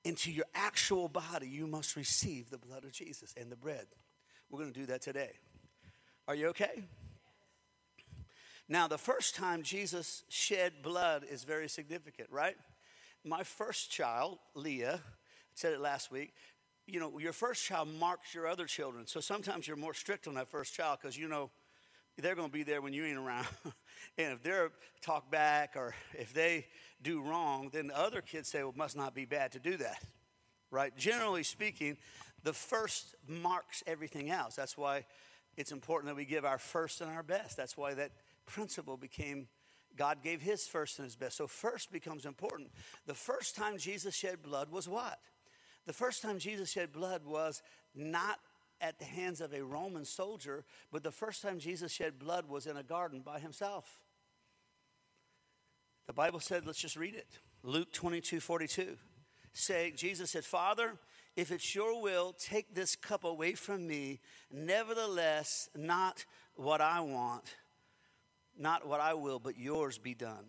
Into 0.04 0.32
your 0.32 0.46
actual 0.56 1.06
body, 1.06 1.46
you 1.46 1.68
must 1.68 1.94
receive 1.94 2.50
the 2.50 2.58
blood 2.58 2.82
of 2.82 2.90
Jesus 2.90 3.32
and 3.40 3.52
the 3.52 3.54
bread. 3.54 3.86
We're 4.50 4.58
going 4.58 4.72
to 4.72 4.80
do 4.80 4.86
that 4.86 5.02
today. 5.02 5.30
Are 6.32 6.34
you 6.34 6.48
okay? 6.48 6.82
Now, 8.66 8.88
the 8.88 8.96
first 8.96 9.34
time 9.34 9.62
Jesus 9.62 10.24
shed 10.30 10.72
blood 10.82 11.26
is 11.30 11.44
very 11.44 11.68
significant, 11.68 12.30
right? 12.30 12.56
My 13.22 13.42
first 13.42 13.90
child, 13.90 14.38
Leah, 14.54 14.94
I 14.94 14.98
said 15.52 15.74
it 15.74 15.80
last 15.80 16.10
week. 16.10 16.32
You 16.86 17.00
know, 17.00 17.18
your 17.18 17.34
first 17.34 17.62
child 17.62 17.88
marks 18.00 18.34
your 18.34 18.46
other 18.46 18.64
children. 18.64 19.06
So 19.06 19.20
sometimes 19.20 19.68
you're 19.68 19.76
more 19.76 19.92
strict 19.92 20.26
on 20.26 20.32
that 20.36 20.48
first 20.48 20.72
child 20.72 21.00
because 21.02 21.18
you 21.18 21.28
know 21.28 21.50
they're 22.16 22.34
going 22.34 22.48
to 22.48 22.52
be 22.52 22.62
there 22.62 22.80
when 22.80 22.94
you 22.94 23.04
ain't 23.04 23.18
around. 23.18 23.46
and 24.16 24.32
if 24.32 24.42
they're 24.42 24.70
talk 25.02 25.30
back 25.30 25.74
or 25.76 25.94
if 26.14 26.32
they 26.32 26.64
do 27.02 27.20
wrong, 27.20 27.68
then 27.74 27.88
the 27.88 27.98
other 27.98 28.22
kids 28.22 28.48
say, 28.48 28.60
well, 28.60 28.70
it 28.70 28.76
must 28.78 28.96
not 28.96 29.14
be 29.14 29.26
bad 29.26 29.52
to 29.52 29.58
do 29.58 29.76
that. 29.76 30.02
Right? 30.70 30.96
Generally 30.96 31.42
speaking, 31.42 31.98
the 32.42 32.54
first 32.54 33.16
marks 33.28 33.82
everything 33.86 34.30
else. 34.30 34.54
That's 34.54 34.78
why 34.78 35.04
it's 35.56 35.72
important 35.72 36.08
that 36.10 36.16
we 36.16 36.24
give 36.24 36.44
our 36.44 36.58
first 36.58 37.00
and 37.00 37.10
our 37.10 37.22
best. 37.22 37.56
That's 37.56 37.76
why 37.76 37.94
that 37.94 38.12
principle 38.46 38.96
became 38.96 39.48
God 39.96 40.22
gave 40.22 40.40
his 40.40 40.66
first 40.66 40.98
and 40.98 41.04
his 41.04 41.16
best. 41.16 41.36
So, 41.36 41.46
first 41.46 41.92
becomes 41.92 42.24
important. 42.24 42.70
The 43.06 43.14
first 43.14 43.54
time 43.56 43.76
Jesus 43.76 44.14
shed 44.14 44.42
blood 44.42 44.70
was 44.70 44.88
what? 44.88 45.18
The 45.86 45.92
first 45.92 46.22
time 46.22 46.38
Jesus 46.38 46.70
shed 46.70 46.92
blood 46.92 47.26
was 47.26 47.62
not 47.94 48.38
at 48.80 48.98
the 48.98 49.04
hands 49.04 49.40
of 49.40 49.52
a 49.52 49.62
Roman 49.62 50.04
soldier, 50.04 50.64
but 50.90 51.02
the 51.02 51.10
first 51.10 51.42
time 51.42 51.58
Jesus 51.58 51.92
shed 51.92 52.18
blood 52.18 52.48
was 52.48 52.66
in 52.66 52.76
a 52.76 52.82
garden 52.82 53.20
by 53.20 53.38
himself. 53.38 54.00
The 56.06 56.12
Bible 56.12 56.40
said, 56.40 56.66
let's 56.66 56.80
just 56.80 56.96
read 56.96 57.14
it. 57.14 57.28
Luke 57.62 57.92
22 57.92 58.40
42. 58.40 58.96
Say, 59.52 59.92
Jesus 59.94 60.30
said, 60.30 60.44
Father, 60.44 60.94
if 61.36 61.50
it's 61.50 61.74
your 61.74 62.00
will, 62.00 62.34
take 62.34 62.74
this 62.74 62.96
cup 62.96 63.24
away 63.24 63.54
from 63.54 63.86
me. 63.86 64.20
Nevertheless, 64.50 65.68
not 65.76 66.24
what 66.54 66.80
I 66.80 67.00
want, 67.00 67.44
not 68.58 68.86
what 68.86 69.00
I 69.00 69.14
will, 69.14 69.38
but 69.38 69.58
yours 69.58 69.98
be 69.98 70.14
done. 70.14 70.44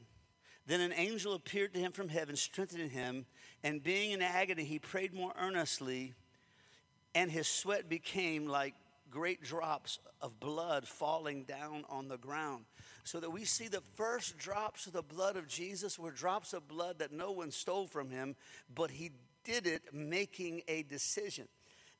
Then 0.66 0.82
an 0.82 0.94
angel 0.94 1.34
appeared 1.34 1.74
to 1.74 1.80
him 1.80 1.92
from 1.92 2.10
heaven, 2.10 2.36
strengthening 2.36 2.90
him, 2.90 3.25
and 3.63 3.84
being 3.84 4.12
in 4.12 4.22
agony, 4.22 4.64
he 4.64 4.79
prayed 4.79 5.14
more 5.14 5.34
earnestly, 5.40 6.14
and 7.16 7.31
his 7.31 7.48
sweat 7.48 7.90
became 7.90 8.48
like 8.48 8.74
great 9.10 9.44
drops 9.44 10.00
of 10.22 10.40
blood 10.40 10.88
falling 10.88 11.44
down 11.44 11.86
on 11.90 12.07
the 12.07 12.18
ground. 12.18 12.66
So 13.03 13.20
that 13.20 13.29
we 13.29 13.46
see 13.46 13.68
the 13.68 13.84
first 13.96 14.38
drops 14.38 14.88
of 14.88 14.94
the 14.94 15.03
blood 15.03 15.36
of 15.36 15.48
Jesus 15.48 16.00
were 16.00 16.12
drops 16.12 16.53
of 16.53 16.68
blood 16.68 17.00
that 17.00 17.12
no 17.12 17.31
one 17.31 17.51
stole 17.51 17.86
from 17.86 18.10
him, 18.10 18.36
but 18.74 18.90
he 18.90 19.12
did 19.44 19.68
it 19.68 19.94
making 19.94 20.62
a 20.68 20.84
decision. 20.84 21.48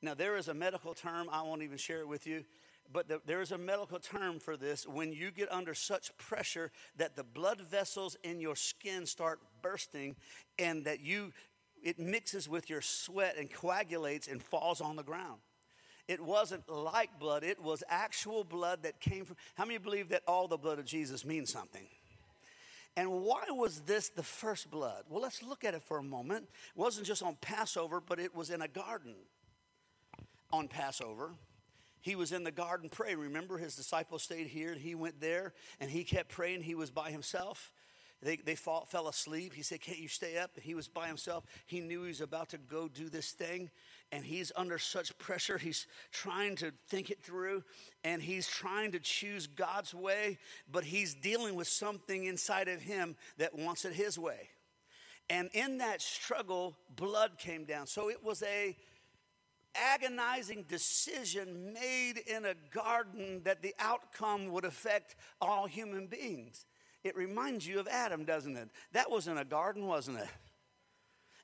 Now, 0.02 0.14
there 0.14 0.36
is 0.36 0.48
a 0.48 0.54
medical 0.54 0.94
term, 0.94 1.28
I 1.30 1.42
won't 1.42 1.62
even 1.62 1.78
share 1.78 2.00
it 2.00 2.08
with 2.08 2.26
you, 2.26 2.44
but 2.92 3.08
the, 3.08 3.20
there 3.26 3.40
is 3.40 3.52
a 3.52 3.58
medical 3.58 3.98
term 3.98 4.38
for 4.38 4.56
this 4.56 4.86
when 4.86 5.12
you 5.12 5.30
get 5.30 5.50
under 5.50 5.74
such 5.74 6.16
pressure 6.18 6.70
that 6.96 7.16
the 7.16 7.24
blood 7.24 7.60
vessels 7.60 8.16
in 8.22 8.40
your 8.40 8.56
skin 8.56 9.06
start 9.06 9.40
bursting 9.62 10.16
and 10.58 10.84
that 10.84 11.00
you 11.00 11.32
it 11.82 11.98
mixes 11.98 12.48
with 12.48 12.70
your 12.70 12.80
sweat 12.80 13.36
and 13.38 13.52
coagulates 13.52 14.26
and 14.26 14.42
falls 14.42 14.80
on 14.80 14.96
the 14.96 15.02
ground. 15.02 15.40
It 16.08 16.20
wasn't 16.20 16.68
like 16.68 17.18
blood, 17.18 17.44
it 17.44 17.62
was 17.62 17.82
actual 17.88 18.42
blood 18.42 18.82
that 18.82 19.00
came 19.00 19.24
from. 19.24 19.36
How 19.54 19.64
many 19.64 19.78
believe 19.78 20.08
that 20.08 20.22
all 20.26 20.48
the 20.48 20.56
blood 20.56 20.78
of 20.78 20.86
Jesus 20.86 21.24
means 21.24 21.52
something? 21.52 21.86
And 22.96 23.10
why 23.10 23.44
was 23.50 23.80
this 23.80 24.08
the 24.08 24.22
first 24.22 24.70
blood? 24.70 25.04
Well, 25.08 25.20
let's 25.20 25.42
look 25.42 25.64
at 25.64 25.74
it 25.74 25.82
for 25.82 25.98
a 25.98 26.02
moment. 26.02 26.44
It 26.44 26.78
wasn't 26.78 27.06
just 27.06 27.22
on 27.22 27.36
Passover, 27.40 28.00
but 28.00 28.20
it 28.20 28.34
was 28.34 28.50
in 28.50 28.62
a 28.62 28.68
garden 28.68 29.14
on 30.52 30.68
Passover. 30.68 31.32
He 32.00 32.14
was 32.14 32.32
in 32.32 32.44
the 32.44 32.52
garden 32.52 32.88
praying. 32.88 33.18
Remember, 33.18 33.58
his 33.58 33.74
disciples 33.74 34.22
stayed 34.22 34.46
here 34.46 34.72
and 34.72 34.80
he 34.80 34.94
went 34.94 35.20
there 35.20 35.54
and 35.80 35.90
he 35.90 36.04
kept 36.04 36.28
praying. 36.28 36.62
He 36.62 36.74
was 36.74 36.90
by 36.90 37.10
himself. 37.10 37.72
They, 38.22 38.36
they 38.36 38.54
fell 38.54 39.08
asleep. 39.08 39.54
He 39.54 39.62
said, 39.62 39.80
Can't 39.80 39.98
you 39.98 40.08
stay 40.08 40.38
up? 40.38 40.52
He 40.60 40.74
was 40.74 40.88
by 40.88 41.08
himself. 41.08 41.44
He 41.66 41.80
knew 41.80 42.02
he 42.02 42.08
was 42.08 42.20
about 42.20 42.50
to 42.50 42.58
go 42.58 42.88
do 42.88 43.08
this 43.08 43.32
thing. 43.32 43.70
And 44.14 44.24
he's 44.24 44.52
under 44.54 44.78
such 44.78 45.18
pressure. 45.18 45.58
He's 45.58 45.88
trying 46.12 46.54
to 46.56 46.72
think 46.86 47.10
it 47.10 47.20
through. 47.20 47.64
And 48.04 48.22
he's 48.22 48.46
trying 48.46 48.92
to 48.92 49.00
choose 49.00 49.48
God's 49.48 49.92
way. 49.92 50.38
But 50.70 50.84
he's 50.84 51.14
dealing 51.14 51.56
with 51.56 51.66
something 51.66 52.26
inside 52.26 52.68
of 52.68 52.80
him 52.80 53.16
that 53.38 53.58
wants 53.58 53.84
it 53.84 53.92
his 53.92 54.16
way. 54.16 54.50
And 55.28 55.50
in 55.52 55.78
that 55.78 56.00
struggle, 56.00 56.76
blood 56.94 57.38
came 57.38 57.64
down. 57.64 57.88
So 57.88 58.08
it 58.08 58.22
was 58.22 58.44
a 58.44 58.76
agonizing 59.74 60.64
decision 60.68 61.72
made 61.72 62.18
in 62.18 62.44
a 62.44 62.54
garden 62.72 63.40
that 63.42 63.62
the 63.62 63.74
outcome 63.80 64.52
would 64.52 64.64
affect 64.64 65.16
all 65.40 65.66
human 65.66 66.06
beings. 66.06 66.66
It 67.02 67.16
reminds 67.16 67.66
you 67.66 67.80
of 67.80 67.88
Adam, 67.88 68.24
doesn't 68.24 68.56
it? 68.56 68.68
That 68.92 69.10
was 69.10 69.26
in 69.26 69.38
a 69.38 69.44
garden, 69.44 69.88
wasn't 69.88 70.18
it? 70.18 70.28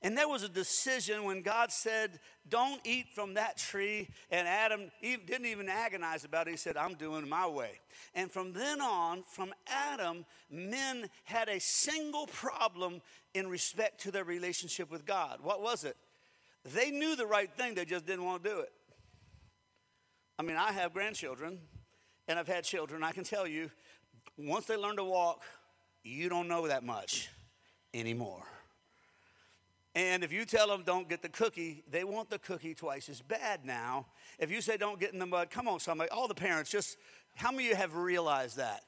And 0.03 0.17
there 0.17 0.29
was 0.29 0.43
a 0.43 0.49
decision 0.49 1.25
when 1.25 1.43
God 1.43 1.71
said, 1.71 2.21
Don't 2.49 2.81
eat 2.85 3.09
from 3.15 3.35
that 3.35 3.59
tree. 3.59 4.09
And 4.31 4.49
Adam 4.49 4.91
didn't 5.03 5.45
even 5.45 5.69
agonize 5.69 6.25
about 6.25 6.49
it. 6.49 6.53
He 6.53 6.57
said, 6.57 6.79
I'm 6.79 6.95
doing 6.95 7.29
my 7.29 7.47
way. 7.47 7.73
And 8.15 8.31
from 8.31 8.53
then 8.55 8.81
on, 8.81 9.23
from 9.25 9.53
Adam, 9.67 10.25
men 10.51 11.11
had 11.25 11.49
a 11.51 11.61
single 11.61 12.27
problem 12.29 13.03
in 13.35 13.49
respect 13.49 14.01
to 14.03 14.11
their 14.11 14.25
relationship 14.25 14.91
with 14.91 15.05
God. 15.05 15.41
What 15.43 15.61
was 15.61 15.85
it? 15.85 15.97
They 16.65 16.91
knew 16.91 17.15
the 17.15 17.27
right 17.27 17.51
thing, 17.53 17.75
they 17.75 17.85
just 17.85 18.07
didn't 18.07 18.25
want 18.25 18.43
to 18.43 18.51
do 18.51 18.59
it. 18.61 18.73
I 20.39 20.43
mean, 20.43 20.57
I 20.57 20.73
have 20.73 20.95
grandchildren, 20.95 21.59
and 22.27 22.39
I've 22.39 22.49
had 22.49 22.65
children. 22.65 23.03
I 23.03 23.13
can 23.13 23.25
tell 23.25 23.47
you, 23.47 23.71
once 24.39 24.65
they 24.65 24.77
learn 24.77 24.97
to 24.97 25.05
walk, 25.05 25.43
you 26.03 26.31
don't 26.31 26.49
know 26.49 26.67
that 26.69 26.83
much 26.83 27.29
anymore. 27.93 28.45
And 29.94 30.22
if 30.22 30.33
you 30.33 30.44
tell 30.44 30.68
them 30.68 30.83
don't 30.85 31.09
get 31.09 31.20
the 31.20 31.29
cookie, 31.29 31.83
they 31.90 32.05
want 32.05 32.31
the 32.31 32.38
cookie 32.38 32.74
twice 32.74 33.09
as 33.09 33.20
bad 33.20 33.64
now. 33.64 34.07
If 34.38 34.50
you 34.50 34.61
say 34.61 34.76
don't 34.76 35.00
get 35.00 35.12
in 35.12 35.18
the 35.18 35.26
mud, 35.26 35.50
come 35.50 35.66
on, 35.66 35.81
somebody, 35.81 36.11
all 36.11 36.29
the 36.29 36.35
parents, 36.35 36.70
just 36.70 36.96
how 37.35 37.50
many 37.50 37.64
of 37.64 37.70
you 37.70 37.76
have 37.76 37.96
realized 37.96 38.57
that? 38.59 38.83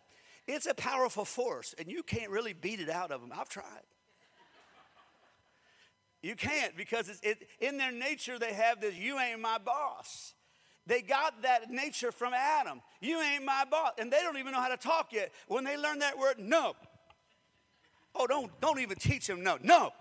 It's 0.46 0.66
a 0.66 0.74
powerful 0.74 1.24
force, 1.24 1.74
and 1.78 1.90
you 1.90 2.02
can't 2.02 2.30
really 2.30 2.52
beat 2.52 2.80
it 2.80 2.88
out 2.88 3.10
of 3.10 3.20
them. 3.20 3.32
I've 3.36 3.48
tried. 3.48 3.82
You 6.22 6.36
can't 6.36 6.76
because 6.76 7.08
it's, 7.08 7.20
it, 7.22 7.48
in 7.60 7.78
their 7.78 7.90
nature 7.90 8.38
they 8.38 8.52
have 8.52 8.80
this 8.80 8.94
you 8.94 9.18
ain't 9.18 9.40
my 9.40 9.58
boss. 9.58 10.34
They 10.86 11.00
got 11.00 11.42
that 11.42 11.70
nature 11.70 12.10
from 12.10 12.32
Adam. 12.34 12.80
You 13.00 13.20
ain't 13.20 13.44
my 13.44 13.64
boss. 13.68 13.92
And 13.98 14.12
they 14.12 14.20
don't 14.20 14.36
even 14.38 14.52
know 14.52 14.60
how 14.60 14.68
to 14.68 14.76
talk 14.76 15.12
yet. 15.12 15.32
When 15.46 15.64
they 15.64 15.76
learn 15.76 16.00
that 16.00 16.18
word, 16.18 16.36
no. 16.38 16.74
Oh, 18.14 18.26
don't, 18.26 18.50
don't 18.60 18.80
even 18.80 18.98
teach 18.98 19.26
them 19.26 19.42
no. 19.42 19.58
No. 19.62 19.92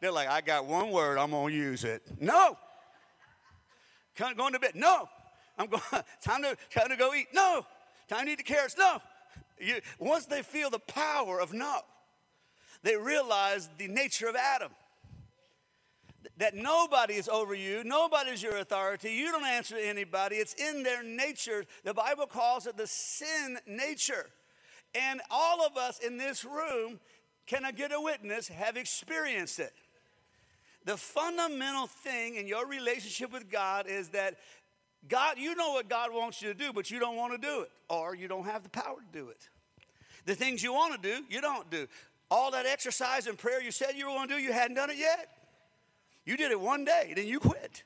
They're 0.00 0.12
like, 0.12 0.28
I 0.28 0.40
got 0.40 0.66
one 0.66 0.90
word, 0.90 1.18
I'm 1.18 1.30
going 1.30 1.52
to 1.52 1.58
use 1.58 1.84
it. 1.84 2.02
No. 2.20 2.56
Going 4.18 4.52
to 4.52 4.58
bed. 4.58 4.72
No. 4.74 5.08
I'm 5.58 5.68
going, 5.68 5.82
time 6.22 6.42
to, 6.42 6.56
time 6.70 6.88
to 6.88 6.96
go 6.96 7.14
eat. 7.14 7.28
No. 7.32 7.66
Time 8.08 8.26
to 8.26 8.32
eat 8.32 8.38
the 8.38 8.44
carrots. 8.44 8.76
No. 8.78 9.00
You, 9.58 9.80
once 9.98 10.26
they 10.26 10.42
feel 10.42 10.70
the 10.70 10.78
power 10.78 11.40
of 11.40 11.52
no, 11.52 11.80
they 12.82 12.96
realize 12.96 13.70
the 13.78 13.88
nature 13.88 14.28
of 14.28 14.36
Adam. 14.36 14.70
that 16.36 16.54
nobody 16.54 17.14
is 17.14 17.28
over 17.28 17.54
you, 17.54 17.82
nobody's 17.84 18.42
your 18.42 18.58
authority, 18.58 19.12
you 19.12 19.32
don't 19.32 19.46
answer 19.46 19.76
to 19.76 19.86
anybody. 19.86 20.36
It's 20.36 20.54
in 20.54 20.82
their 20.82 21.02
nature. 21.02 21.64
The 21.84 21.94
Bible 21.94 22.26
calls 22.26 22.66
it 22.66 22.76
the 22.76 22.86
sin 22.86 23.58
nature. 23.66 24.26
And 24.94 25.20
all 25.30 25.64
of 25.64 25.76
us 25.76 25.98
in 25.98 26.16
this 26.18 26.44
room, 26.44 27.00
can 27.46 27.64
I 27.64 27.72
get 27.72 27.92
a 27.92 28.00
witness, 28.00 28.48
have 28.48 28.76
experienced 28.76 29.58
it. 29.58 29.72
The 30.86 30.96
fundamental 30.96 31.88
thing 31.88 32.36
in 32.36 32.46
your 32.46 32.66
relationship 32.66 33.32
with 33.32 33.50
God 33.50 33.88
is 33.88 34.10
that 34.10 34.36
God, 35.08 35.36
you 35.36 35.54
know 35.56 35.72
what 35.72 35.88
God 35.88 36.12
wants 36.12 36.40
you 36.40 36.48
to 36.48 36.54
do, 36.54 36.72
but 36.72 36.90
you 36.90 37.00
don't 37.00 37.16
want 37.16 37.32
to 37.32 37.38
do 37.38 37.62
it, 37.62 37.70
or 37.88 38.14
you 38.14 38.28
don't 38.28 38.46
have 38.46 38.62
the 38.62 38.68
power 38.68 38.96
to 38.96 39.18
do 39.18 39.28
it. 39.28 39.48
The 40.26 40.34
things 40.36 40.62
you 40.62 40.72
want 40.72 41.00
to 41.00 41.08
do, 41.08 41.24
you 41.28 41.40
don't 41.40 41.68
do. 41.70 41.88
All 42.30 42.52
that 42.52 42.66
exercise 42.66 43.26
and 43.26 43.36
prayer 43.36 43.60
you 43.60 43.72
said 43.72 43.94
you 43.96 44.06
were 44.06 44.14
going 44.14 44.28
to 44.28 44.36
do, 44.36 44.40
you 44.40 44.52
hadn't 44.52 44.76
done 44.76 44.90
it 44.90 44.96
yet. 44.96 45.28
You 46.24 46.36
did 46.36 46.52
it 46.52 46.60
one 46.60 46.84
day, 46.84 47.12
then 47.14 47.26
you 47.26 47.40
quit. 47.40 47.82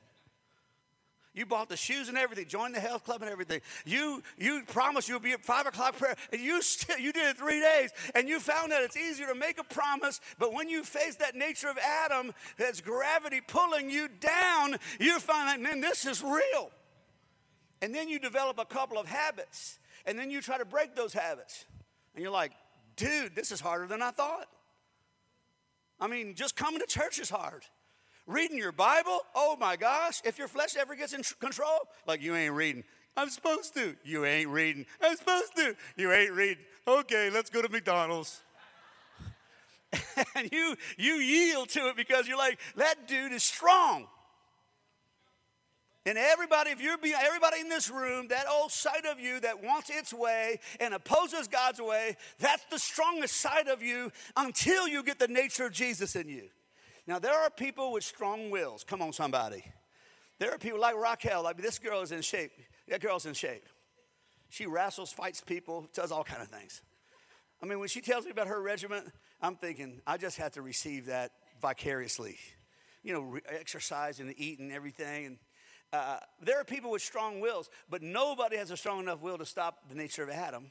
You 1.33 1.45
bought 1.45 1.69
the 1.69 1.77
shoes 1.77 2.09
and 2.09 2.17
everything, 2.17 2.47
joined 2.47 2.75
the 2.75 2.81
health 2.81 3.05
club 3.05 3.21
and 3.21 3.31
everything. 3.31 3.61
You 3.85 4.21
you 4.37 4.63
promised 4.67 5.07
you'll 5.07 5.21
be 5.21 5.31
at 5.31 5.45
five 5.45 5.65
o'clock 5.65 5.97
prayer, 5.97 6.15
and 6.33 6.41
you 6.41 6.61
still 6.61 6.97
you 6.97 7.13
did 7.13 7.29
it 7.29 7.37
three 7.37 7.61
days, 7.61 7.91
and 8.15 8.27
you 8.27 8.39
found 8.39 8.73
that 8.73 8.83
it's 8.83 8.97
easier 8.97 9.27
to 9.27 9.35
make 9.35 9.57
a 9.57 9.63
promise, 9.63 10.19
but 10.39 10.53
when 10.53 10.67
you 10.67 10.83
face 10.83 11.15
that 11.15 11.35
nature 11.35 11.69
of 11.69 11.77
Adam, 11.77 12.33
that's 12.57 12.81
gravity 12.81 13.39
pulling 13.47 13.89
you 13.89 14.09
down, 14.19 14.75
you 14.99 15.19
find 15.19 15.47
that 15.47 15.61
man, 15.61 15.79
this 15.79 16.05
is 16.05 16.21
real. 16.21 16.71
And 17.81 17.95
then 17.95 18.09
you 18.09 18.19
develop 18.19 18.59
a 18.59 18.65
couple 18.65 18.99
of 18.99 19.07
habits, 19.07 19.79
and 20.05 20.19
then 20.19 20.29
you 20.31 20.41
try 20.41 20.57
to 20.57 20.65
break 20.65 20.95
those 20.95 21.13
habits, 21.13 21.65
and 22.13 22.21
you're 22.21 22.31
like, 22.31 22.51
dude, 22.97 23.35
this 23.35 23.53
is 23.53 23.61
harder 23.61 23.87
than 23.87 24.01
I 24.01 24.11
thought. 24.11 24.47
I 25.97 26.07
mean, 26.07 26.35
just 26.35 26.57
coming 26.57 26.81
to 26.81 26.87
church 26.87 27.19
is 27.19 27.29
hard. 27.29 27.63
Reading 28.27 28.57
your 28.57 28.71
Bible, 28.71 29.19
oh 29.35 29.57
my 29.59 29.75
gosh, 29.75 30.21
if 30.23 30.37
your 30.37 30.47
flesh 30.47 30.75
ever 30.77 30.95
gets 30.95 31.13
in 31.13 31.21
control, 31.39 31.87
like 32.07 32.21
you 32.21 32.35
ain't 32.35 32.53
reading. 32.53 32.83
I'm 33.17 33.29
supposed 33.29 33.73
to. 33.75 33.95
You 34.03 34.25
ain't 34.25 34.49
reading. 34.49 34.85
I'm 35.01 35.15
supposed 35.17 35.55
to. 35.57 35.75
You 35.97 36.11
ain't 36.11 36.31
reading. 36.31 36.63
Okay, 36.87 37.29
let's 37.29 37.49
go 37.49 37.61
to 37.61 37.69
McDonald's. 37.69 38.41
and 40.35 40.49
you 40.51 40.75
you 40.97 41.15
yield 41.15 41.69
to 41.69 41.89
it 41.89 41.97
because 41.97 42.27
you're 42.27 42.37
like, 42.37 42.59
that 42.77 43.07
dude 43.07 43.33
is 43.33 43.43
strong. 43.43 44.07
And 46.05 46.17
everybody, 46.17 46.71
if 46.71 46.81
you're 46.81 46.97
being, 46.97 47.15
everybody 47.19 47.59
in 47.59 47.69
this 47.69 47.89
room, 47.89 48.29
that 48.29 48.45
old 48.49 48.71
side 48.71 49.05
of 49.05 49.19
you 49.19 49.39
that 49.41 49.63
wants 49.63 49.91
its 49.91 50.11
way 50.11 50.59
and 50.79 50.95
opposes 50.95 51.47
God's 51.47 51.79
way, 51.79 52.17
that's 52.39 52.65
the 52.71 52.79
strongest 52.79 53.35
side 53.35 53.67
of 53.67 53.83
you 53.83 54.11
until 54.35 54.87
you 54.87 55.03
get 55.03 55.19
the 55.19 55.27
nature 55.27 55.67
of 55.67 55.73
Jesus 55.73 56.15
in 56.15 56.27
you. 56.27 56.49
Now, 57.07 57.19
there 57.19 57.33
are 57.33 57.49
people 57.49 57.91
with 57.91 58.03
strong 58.03 58.51
wills. 58.51 58.83
Come 58.83 59.01
on, 59.01 59.13
somebody. 59.13 59.63
There 60.39 60.51
are 60.51 60.57
people 60.57 60.79
like 60.79 60.95
Raquel, 60.95 61.43
like 61.43 61.57
this 61.57 61.79
girl 61.79 62.01
is 62.01 62.11
in 62.11 62.21
shape. 62.21 62.51
That 62.87 63.01
girl's 63.01 63.25
in 63.25 63.33
shape. 63.33 63.65
She 64.49 64.65
wrestles, 64.65 65.11
fights 65.11 65.41
people, 65.41 65.87
does 65.93 66.11
all 66.11 66.23
kind 66.23 66.41
of 66.41 66.49
things. 66.49 66.81
I 67.61 67.65
mean, 67.65 67.79
when 67.79 67.87
she 67.87 68.01
tells 68.01 68.25
me 68.25 68.31
about 68.31 68.47
her 68.47 68.61
regiment, 68.61 69.07
I'm 69.41 69.55
thinking, 69.55 70.01
I 70.05 70.17
just 70.17 70.37
have 70.37 70.53
to 70.53 70.61
receive 70.61 71.05
that 71.05 71.31
vicariously. 71.61 72.37
You 73.03 73.13
know, 73.13 73.37
exercise 73.47 74.19
and 74.19 74.33
eat 74.37 74.59
and 74.59 74.71
everything. 74.71 75.25
And 75.25 75.37
uh, 75.93 76.17
there 76.41 76.59
are 76.59 76.63
people 76.63 76.91
with 76.91 77.01
strong 77.01 77.39
wills, 77.39 77.69
but 77.89 78.01
nobody 78.01 78.57
has 78.57 78.71
a 78.71 78.77
strong 78.77 78.99
enough 78.99 79.21
will 79.21 79.37
to 79.37 79.45
stop 79.45 79.89
the 79.89 79.95
nature 79.95 80.23
of 80.23 80.29
Adam. 80.29 80.67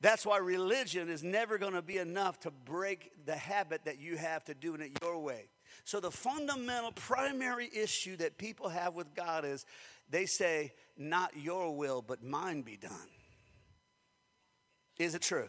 That's 0.00 0.24
why 0.24 0.38
religion 0.38 1.08
is 1.08 1.24
never 1.24 1.58
going 1.58 1.72
to 1.72 1.82
be 1.82 1.98
enough 1.98 2.38
to 2.40 2.50
break 2.50 3.10
the 3.26 3.34
habit 3.34 3.84
that 3.84 3.98
you 3.98 4.16
have 4.16 4.44
to 4.44 4.54
doing 4.54 4.80
it 4.80 4.92
your 5.02 5.18
way. 5.18 5.48
So, 5.84 6.00
the 6.00 6.10
fundamental 6.10 6.92
primary 6.92 7.68
issue 7.74 8.16
that 8.18 8.38
people 8.38 8.68
have 8.68 8.94
with 8.94 9.14
God 9.14 9.44
is 9.44 9.66
they 10.08 10.26
say, 10.26 10.72
Not 10.96 11.36
your 11.36 11.76
will, 11.76 12.00
but 12.00 12.22
mine 12.22 12.62
be 12.62 12.76
done. 12.76 13.08
Is 14.98 15.14
it 15.14 15.22
true? 15.22 15.48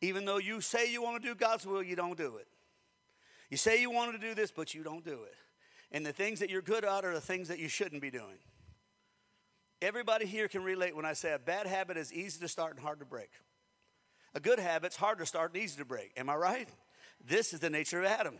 Even 0.00 0.24
though 0.24 0.38
you 0.38 0.60
say 0.60 0.90
you 0.90 1.02
want 1.02 1.22
to 1.22 1.28
do 1.28 1.34
God's 1.34 1.66
will, 1.66 1.82
you 1.82 1.96
don't 1.96 2.16
do 2.16 2.36
it. 2.36 2.46
You 3.50 3.56
say 3.56 3.80
you 3.80 3.90
want 3.90 4.12
to 4.12 4.18
do 4.18 4.34
this, 4.34 4.50
but 4.50 4.74
you 4.74 4.82
don't 4.82 5.04
do 5.04 5.22
it. 5.24 5.34
And 5.92 6.04
the 6.04 6.12
things 6.12 6.40
that 6.40 6.50
you're 6.50 6.62
good 6.62 6.84
at 6.84 7.04
are 7.04 7.14
the 7.14 7.20
things 7.20 7.48
that 7.48 7.58
you 7.58 7.68
shouldn't 7.68 8.02
be 8.02 8.10
doing. 8.10 8.38
Everybody 9.84 10.24
here 10.24 10.48
can 10.48 10.64
relate 10.64 10.96
when 10.96 11.04
I 11.04 11.12
say 11.12 11.34
a 11.34 11.38
bad 11.38 11.66
habit 11.66 11.98
is 11.98 12.10
easy 12.10 12.40
to 12.40 12.48
start 12.48 12.70
and 12.70 12.80
hard 12.80 13.00
to 13.00 13.04
break. 13.04 13.28
A 14.34 14.40
good 14.40 14.58
habit's 14.58 14.96
hard 14.96 15.18
to 15.18 15.26
start 15.26 15.52
and 15.52 15.62
easy 15.62 15.76
to 15.76 15.84
break. 15.84 16.10
Am 16.16 16.30
I 16.30 16.36
right? 16.36 16.68
This 17.22 17.52
is 17.52 17.60
the 17.60 17.68
nature 17.68 18.00
of 18.00 18.06
Adam. 18.06 18.36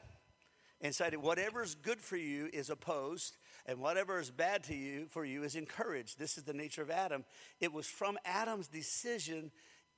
Inside 0.81 1.13
it, 1.13 1.21
whatever 1.21 1.63
is 1.63 1.75
good 1.75 2.01
for 2.01 2.17
you 2.17 2.49
is 2.51 2.71
opposed, 2.71 3.37
and 3.67 3.79
whatever 3.79 4.19
is 4.19 4.31
bad 4.31 4.65
to 4.65 4.75
you 4.75 5.05
for 5.11 5.23
you 5.23 5.43
is 5.43 5.55
encouraged. 5.55 6.19
This 6.19 6.39
is 6.39 6.45
the 6.45 6.55
nature 6.55 6.81
of 6.81 6.91
Adam. 6.91 7.27
It 7.61 7.75
was 7.75 7.87
from 7.87 8.17
Adam's 8.25 8.69
decision 8.69 9.51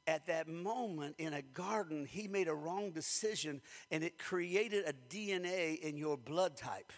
at 0.09 0.27
that 0.27 0.49
moment 0.49 1.15
in 1.19 1.33
a 1.33 1.43
garden, 1.43 2.07
he 2.07 2.27
made 2.27 2.49
a 2.49 2.55
wrong 2.55 2.91
decision, 2.91 3.61
and 3.93 4.03
it 4.03 4.19
created 4.19 4.85
a 4.85 4.93
DNA 4.93 5.79
in 5.79 5.97
your 5.97 6.17
blood 6.17 6.57
type. 6.57 6.93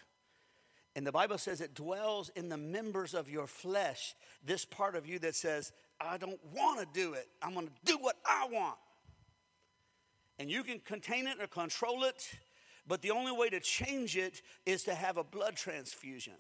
And 0.99 1.07
the 1.07 1.13
Bible 1.13 1.39
says 1.39 1.61
it 1.61 1.75
dwells 1.77 2.29
in 2.31 2.49
the 2.49 2.57
members 2.57 3.15
of 3.15 3.31
your 3.31 3.47
flesh, 3.47 4.17
this 4.45 4.65
part 4.65 4.97
of 4.97 5.07
you 5.07 5.21
that 5.21 5.37
says, 5.37 5.73
I 6.01 6.19
don't 6.19 6.41
want 6.53 6.81
to 6.81 6.87
do 6.93 7.13
it. 7.13 7.29
I'm 7.41 7.55
going 7.55 7.69
to 7.69 7.73
do 7.85 7.99
what 7.99 8.17
I 8.27 8.49
want. 8.51 8.75
And 10.41 10.51
you 10.51 10.65
can 10.65 10.81
contain 10.81 11.29
it 11.29 11.41
or 11.41 11.47
control 11.47 12.03
it, 12.03 12.29
but 12.85 13.01
the 13.01 13.13
only 13.13 13.31
way 13.31 13.49
to 13.49 13.61
change 13.61 14.17
it 14.17 14.43
is 14.67 14.83
to 14.83 14.95
have 14.95 15.19
a 15.19 15.23
blood 15.23 15.55
transfusion. 15.55 16.33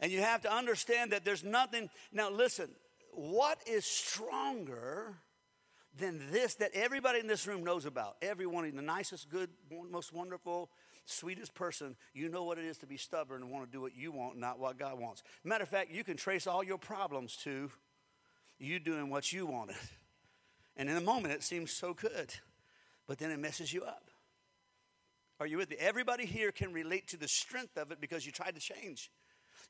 And 0.00 0.10
you 0.10 0.22
have 0.22 0.40
to 0.40 0.52
understand 0.52 1.12
that 1.12 1.24
there's 1.24 1.44
nothing. 1.44 1.88
Now, 2.10 2.32
listen, 2.32 2.68
what 3.12 3.60
is 3.64 3.84
stronger 3.84 5.14
than 5.98 6.30
this 6.30 6.54
that 6.56 6.70
everybody 6.74 7.20
in 7.20 7.26
this 7.26 7.46
room 7.46 7.64
knows 7.64 7.84
about? 7.84 8.16
Everyone, 8.22 8.70
the 8.74 8.82
nicest, 8.82 9.28
good, 9.28 9.50
most 9.90 10.12
wonderful, 10.12 10.70
sweetest 11.04 11.54
person, 11.54 11.96
you 12.14 12.28
know 12.28 12.44
what 12.44 12.58
it 12.58 12.64
is 12.64 12.78
to 12.78 12.86
be 12.86 12.96
stubborn 12.96 13.42
and 13.42 13.50
want 13.50 13.64
to 13.64 13.70
do 13.70 13.80
what 13.80 13.94
you 13.94 14.12
want, 14.12 14.38
not 14.38 14.58
what 14.58 14.78
God 14.78 14.98
wants. 14.98 15.22
Matter 15.44 15.64
of 15.64 15.68
fact, 15.68 15.90
you 15.90 16.04
can 16.04 16.16
trace 16.16 16.46
all 16.46 16.62
your 16.62 16.78
problems 16.78 17.36
to 17.44 17.70
you 18.58 18.78
doing 18.78 19.10
what 19.10 19.32
you 19.32 19.46
wanted. 19.46 19.76
And 20.76 20.88
in 20.88 20.96
a 20.96 21.00
moment, 21.00 21.34
it 21.34 21.42
seems 21.42 21.72
so 21.72 21.92
good, 21.94 22.32
but 23.06 23.18
then 23.18 23.30
it 23.30 23.38
messes 23.38 23.72
you 23.72 23.82
up. 23.82 24.10
Are 25.40 25.46
you 25.46 25.56
with 25.56 25.70
me? 25.70 25.76
Everybody 25.78 26.26
here 26.26 26.52
can 26.52 26.72
relate 26.72 27.08
to 27.08 27.16
the 27.16 27.28
strength 27.28 27.76
of 27.78 27.90
it 27.90 28.00
because 28.00 28.26
you 28.26 28.32
tried 28.32 28.54
to 28.54 28.60
change. 28.60 29.10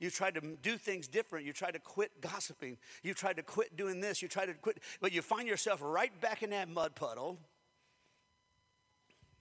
You 0.01 0.11
tried 0.11 0.35
to 0.37 0.41
do 0.63 0.79
things 0.79 1.07
different. 1.07 1.45
You 1.47 1.53
tried 1.53 1.73
to 1.73 1.79
quit 1.79 2.21
gossiping. 2.23 2.79
You 3.03 3.13
tried 3.13 3.37
to 3.37 3.43
quit 3.43 3.77
doing 3.77 4.01
this. 4.01 4.23
You 4.23 4.29
tried 4.29 4.47
to 4.47 4.55
quit, 4.55 4.79
but 5.01 5.13
you 5.13 5.21
find 5.21 5.47
yourself 5.47 5.81
right 5.83 6.19
back 6.21 6.43
in 6.43 6.51
that 6.51 6.69
mud 6.69 6.95
puddle. 6.95 7.39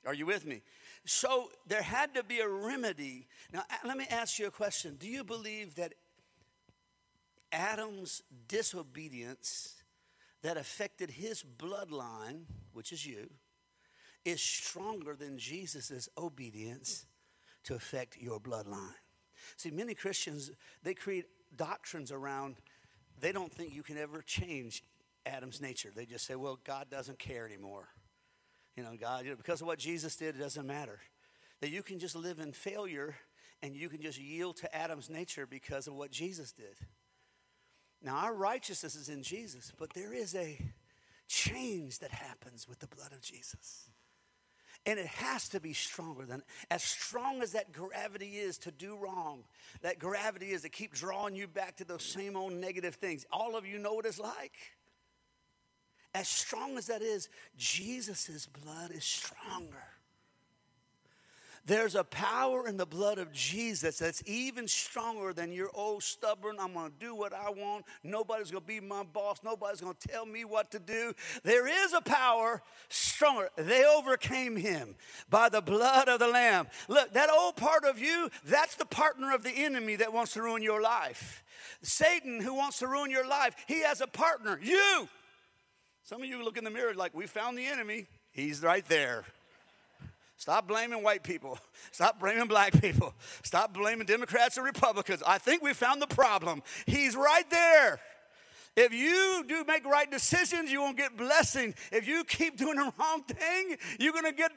Are 0.05 0.13
you 0.13 0.25
with 0.25 0.45
me? 0.45 0.61
So 1.05 1.49
there 1.65 1.81
had 1.81 2.13
to 2.15 2.23
be 2.23 2.39
a 2.39 2.47
remedy. 2.47 3.27
Now, 3.53 3.63
let 3.85 3.97
me 3.97 4.05
ask 4.09 4.37
you 4.37 4.47
a 4.47 4.51
question. 4.51 4.97
Do 4.99 5.07
you 5.07 5.23
believe 5.23 5.75
that 5.75 5.93
Adam's 7.53 8.21
disobedience 8.47 9.75
that 10.41 10.57
affected 10.57 11.09
his 11.09 11.43
bloodline, 11.43 12.41
which 12.73 12.91
is 12.91 13.05
you, 13.05 13.29
is 14.25 14.41
stronger 14.41 15.15
than 15.15 15.37
Jesus' 15.37 16.09
obedience 16.17 17.05
to 17.63 17.75
affect 17.75 18.17
your 18.17 18.39
bloodline? 18.39 18.93
See, 19.57 19.71
many 19.71 19.93
Christians, 19.93 20.51
they 20.83 20.93
create 20.93 21.25
doctrines 21.55 22.11
around, 22.11 22.55
they 23.19 23.31
don't 23.31 23.51
think 23.51 23.73
you 23.73 23.83
can 23.83 23.97
ever 23.97 24.21
change 24.21 24.83
Adam's 25.25 25.61
nature. 25.61 25.91
They 25.95 26.05
just 26.05 26.25
say, 26.25 26.35
well, 26.35 26.59
God 26.63 26.89
doesn't 26.89 27.19
care 27.19 27.45
anymore. 27.45 27.87
You 28.75 28.83
know, 28.83 28.91
God, 28.99 29.25
you 29.25 29.31
know, 29.31 29.37
because 29.37 29.61
of 29.61 29.67
what 29.67 29.79
Jesus 29.79 30.15
did, 30.15 30.35
it 30.35 30.39
doesn't 30.39 30.65
matter. 30.65 30.99
That 31.61 31.69
you 31.69 31.83
can 31.83 31.99
just 31.99 32.15
live 32.15 32.39
in 32.39 32.53
failure 32.53 33.15
and 33.61 33.75
you 33.75 33.89
can 33.89 34.01
just 34.01 34.19
yield 34.19 34.57
to 34.57 34.73
Adam's 34.75 35.09
nature 35.09 35.45
because 35.45 35.87
of 35.87 35.95
what 35.95 36.11
Jesus 36.11 36.51
did. 36.53 36.77
Now, 38.01 38.15
our 38.15 38.33
righteousness 38.33 38.95
is 38.95 39.09
in 39.09 39.23
Jesus, 39.23 39.73
but 39.77 39.93
there 39.93 40.13
is 40.13 40.33
a 40.33 40.57
change 41.27 41.99
that 41.99 42.11
happens 42.11 42.67
with 42.67 42.79
the 42.79 42.87
blood 42.87 43.11
of 43.11 43.21
Jesus. 43.21 43.89
And 44.89 44.97
it 44.97 45.05
has 45.05 45.47
to 45.49 45.59
be 45.59 45.73
stronger 45.73 46.25
than, 46.25 46.41
as 46.71 46.81
strong 46.81 47.43
as 47.43 47.51
that 47.51 47.71
gravity 47.71 48.37
is 48.37 48.57
to 48.59 48.71
do 48.71 48.95
wrong, 48.95 49.43
that 49.83 49.99
gravity 49.99 50.49
is 50.49 50.63
to 50.63 50.69
keep 50.69 50.95
drawing 50.95 51.35
you 51.35 51.47
back 51.47 51.75
to 51.75 51.85
those 51.85 52.01
same 52.01 52.35
old 52.35 52.53
negative 52.53 52.95
things. 52.95 53.23
All 53.31 53.55
of 53.55 53.67
you 53.67 53.77
know 53.77 53.93
what 53.93 54.07
it's 54.07 54.17
like. 54.17 54.55
As 56.15 56.27
strong 56.27 56.75
as 56.75 56.87
that 56.87 57.03
is, 57.03 57.29
Jesus' 57.55 58.47
blood 58.47 58.89
is 58.89 59.03
stronger. 59.03 59.85
There's 61.69 61.93
a 61.93 62.03
power 62.03 62.67
in 62.67 62.77
the 62.77 62.85
blood 62.87 63.19
of 63.19 63.31
Jesus 63.31 63.99
that's 63.99 64.23
even 64.25 64.67
stronger 64.67 65.33
than 65.33 65.51
your 65.51 65.69
old 65.71 66.01
stubborn, 66.01 66.55
I'm 66.59 66.73
going 66.73 66.89
to 66.89 66.97
do 66.99 67.13
what 67.13 67.31
I 67.31 67.51
want. 67.51 67.85
Nobody's 68.03 68.49
going 68.49 68.63
to 68.63 68.67
be 68.67 68.79
my 68.79 69.03
boss. 69.03 69.41
Nobody's 69.43 69.79
going 69.79 69.93
to 69.93 70.07
tell 70.07 70.25
me 70.25 70.45
what 70.45 70.71
to 70.71 70.79
do. 70.79 71.13
There 71.43 71.67
is 71.67 71.93
a 71.93 72.01
power 72.01 72.63
stronger. 72.89 73.49
They 73.55 73.85
overcame 73.85 74.55
him 74.55 74.95
by 75.29 75.49
the 75.49 75.61
blood 75.61 76.09
of 76.09 76.17
the 76.17 76.27
Lamb. 76.27 76.65
Look, 76.87 77.13
that 77.13 77.29
old 77.29 77.55
part 77.55 77.85
of 77.85 77.99
you, 77.99 78.31
that's 78.45 78.73
the 78.73 78.85
partner 78.85 79.31
of 79.35 79.43
the 79.43 79.51
enemy 79.51 79.95
that 79.97 80.11
wants 80.11 80.33
to 80.33 80.41
ruin 80.41 80.63
your 80.63 80.81
life. 80.81 81.43
Satan, 81.83 82.41
who 82.41 82.55
wants 82.55 82.79
to 82.79 82.87
ruin 82.87 83.11
your 83.11 83.27
life, 83.27 83.55
he 83.67 83.81
has 83.81 84.01
a 84.01 84.07
partner, 84.07 84.59
you. 84.59 85.07
Some 86.01 86.23
of 86.23 86.27
you 86.27 86.43
look 86.43 86.57
in 86.57 86.63
the 86.63 86.71
mirror 86.71 86.95
like, 86.95 87.13
we 87.13 87.27
found 87.27 87.59
the 87.59 87.67
enemy. 87.67 88.07
He's 88.31 88.63
right 88.63 88.85
there. 88.87 89.25
Stop 90.39 90.69
blaming 90.69 91.03
white 91.03 91.21
people. 91.21 91.59
Stop 91.91 92.19
blaming 92.19 92.47
black 92.47 92.81
people. 92.81 93.13
Stop 93.43 93.73
blaming 93.73 94.07
Democrats 94.07 94.57
or 94.57 94.63
Republicans. 94.63 95.21
I 95.27 95.37
think 95.37 95.61
we 95.61 95.73
found 95.73 96.01
the 96.01 96.07
problem. 96.07 96.63
He's 96.87 97.15
right 97.15 97.47
there. 97.49 97.99
If 98.77 98.93
you 98.93 99.43
do 99.45 99.65
make 99.67 99.85
right 99.85 100.09
decisions, 100.09 100.71
you 100.71 100.79
won't 100.79 100.95
get 100.95 101.17
blessing. 101.17 101.75
If 101.91 102.07
you 102.07 102.23
keep 102.23 102.57
doing 102.57 102.77
the 102.77 102.93
wrong 102.97 103.23
thing, 103.23 103.75
you're 103.99 104.13
going 104.13 104.23
to 104.23 104.31
get 104.31 104.53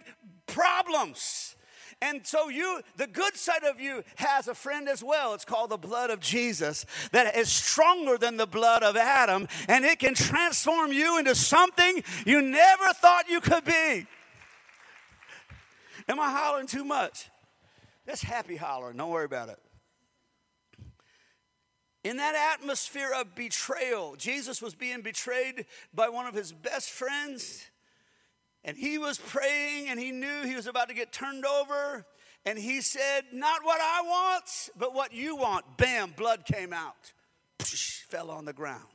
problems. 0.47 1.57
And 2.01 2.25
so 2.25 2.49
you, 2.49 2.81
the 2.97 3.09
good 3.09 3.35
side 3.35 3.65
of 3.65 3.81
you 3.81 4.05
has 4.17 4.47
a 4.47 4.55
friend 4.55 4.89
as 4.89 5.03
well. 5.03 5.35
It's 5.35 5.45
called 5.45 5.71
the 5.71 5.77
blood 5.77 6.11
of 6.11 6.21
Jesus 6.21 6.87
that 7.11 7.37
is 7.37 7.49
stronger 7.49 8.17
than 8.17 8.37
the 8.37 8.47
blood 8.47 8.85
of 8.85 8.97
Adam, 8.97 9.49
and 9.69 9.85
it 9.85 9.99
can 9.99 10.15
transform 10.15 10.93
you 10.93 11.19
into 11.19 11.35
something 11.35 12.05
you 12.25 12.41
never 12.41 12.93
thought 12.93 13.29
you 13.29 13.41
could 13.41 13.65
be. 13.65 14.07
Am 16.09 16.21
I 16.21 16.31
hollering 16.31 16.67
too 16.67 16.85
much? 16.85 17.29
That's 18.07 18.23
happy 18.23 18.57
hollering. 18.57 18.97
Don't 18.97 19.11
worry 19.11 19.25
about 19.25 19.49
it. 19.49 19.59
In 22.05 22.17
that 22.17 22.57
atmosphere 22.59 23.11
of 23.15 23.35
betrayal, 23.35 24.17
Jesus 24.17 24.61
was 24.61 24.75
being 24.75 25.03
betrayed 25.03 25.67
by 25.95 26.09
one 26.09 26.27
of 26.27 26.35
his 26.35 26.53
best 26.53 26.91
friends. 26.91 27.65
And 28.65 28.77
he 28.77 28.99
was 28.99 29.19
praying 29.19 29.89
and 29.89 30.01
he 30.01 30.11
knew 30.11 30.43
he 30.43 30.57
was 30.57 30.67
about 30.67 30.89
to 30.89 30.95
get 30.95 31.13
turned 31.13 31.45
over. 31.47 32.05
And 32.45 32.59
he 32.59 32.81
said, 32.81 33.23
Not 33.33 33.65
what 33.65 33.81
I 33.81 34.03
want, 34.03 34.71
but 34.77 34.95
what 34.95 35.13
you 35.13 35.37
want. 35.37 35.77
Bam, 35.77 36.13
blood 36.17 36.45
came 36.45 36.73
out, 36.73 37.13
Psh, 37.61 38.03
fell 38.03 38.31
on 38.31 38.45
the 38.45 38.53
ground. 38.53 38.87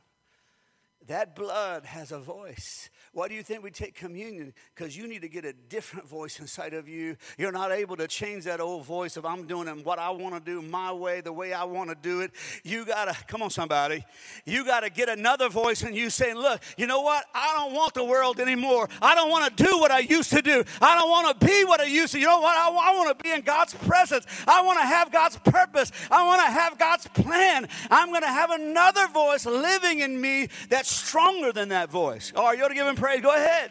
That 1.06 1.34
blood 1.34 1.86
has 1.86 2.12
a 2.12 2.18
voice. 2.18 2.90
Why 3.12 3.28
do 3.28 3.34
you 3.34 3.42
think 3.42 3.62
we 3.62 3.70
take 3.70 3.94
communion? 3.94 4.52
Because 4.74 4.96
you 4.96 5.08
need 5.08 5.22
to 5.22 5.28
get 5.28 5.44
a 5.44 5.52
different 5.52 6.06
voice 6.06 6.40
inside 6.40 6.74
of 6.74 6.88
you. 6.88 7.16
You're 7.38 7.52
not 7.52 7.72
able 7.72 7.96
to 7.96 8.06
change 8.06 8.44
that 8.44 8.60
old 8.60 8.84
voice 8.84 9.16
of 9.16 9.24
I'm 9.24 9.46
doing 9.46 9.66
it 9.66 9.78
what 9.84 9.98
I 9.98 10.10
want 10.10 10.34
to 10.34 10.40
do 10.40 10.62
my 10.62 10.92
way, 10.92 11.20
the 11.20 11.32
way 11.32 11.52
I 11.52 11.64
want 11.64 11.90
to 11.90 11.96
do 11.96 12.20
it. 12.20 12.32
You 12.64 12.84
got 12.84 13.06
to, 13.06 13.24
come 13.24 13.42
on, 13.42 13.50
somebody. 13.50 14.04
You 14.44 14.64
got 14.64 14.80
to 14.80 14.90
get 14.90 15.08
another 15.08 15.48
voice 15.48 15.82
in 15.82 15.94
you 15.94 16.10
saying, 16.10 16.36
Look, 16.36 16.62
you 16.76 16.86
know 16.86 17.00
what? 17.00 17.24
I 17.34 17.54
don't 17.56 17.74
want 17.74 17.94
the 17.94 18.04
world 18.04 18.40
anymore. 18.40 18.88
I 19.00 19.14
don't 19.14 19.30
want 19.30 19.56
to 19.56 19.64
do 19.64 19.78
what 19.78 19.90
I 19.90 20.00
used 20.00 20.30
to 20.30 20.42
do. 20.42 20.64
I 20.80 20.98
don't 20.98 21.08
want 21.08 21.40
to 21.40 21.46
be 21.46 21.64
what 21.64 21.80
I 21.80 21.84
used 21.84 22.12
to. 22.12 22.20
You 22.20 22.26
know 22.26 22.40
what? 22.40 22.56
I, 22.56 22.68
I 22.68 22.96
want 22.96 23.16
to 23.16 23.22
be 23.22 23.30
in 23.30 23.42
God's 23.42 23.74
presence. 23.74 24.26
I 24.46 24.62
want 24.62 24.78
to 24.80 24.86
have 24.86 25.10
God's 25.12 25.38
purpose. 25.38 25.92
I 26.10 26.24
want 26.26 26.42
to 26.42 26.50
have 26.50 26.78
God's 26.78 27.06
plan. 27.08 27.68
I'm 27.90 28.10
going 28.10 28.22
to 28.22 28.28
have 28.28 28.50
another 28.50 29.08
voice 29.08 29.46
living 29.46 30.00
in 30.00 30.20
me 30.20 30.48
that's 30.68 30.90
stronger 30.90 31.52
than 31.52 31.70
that 31.70 31.90
voice. 31.90 32.32
Oh, 32.34 32.44
are 32.44 32.54
you 32.54 32.60
going 32.60 32.70
to 32.70 32.76
give 32.76 32.86
him 32.86 32.96
praise? 32.98 33.20
Go 33.20 33.30
ahead. 33.30 33.70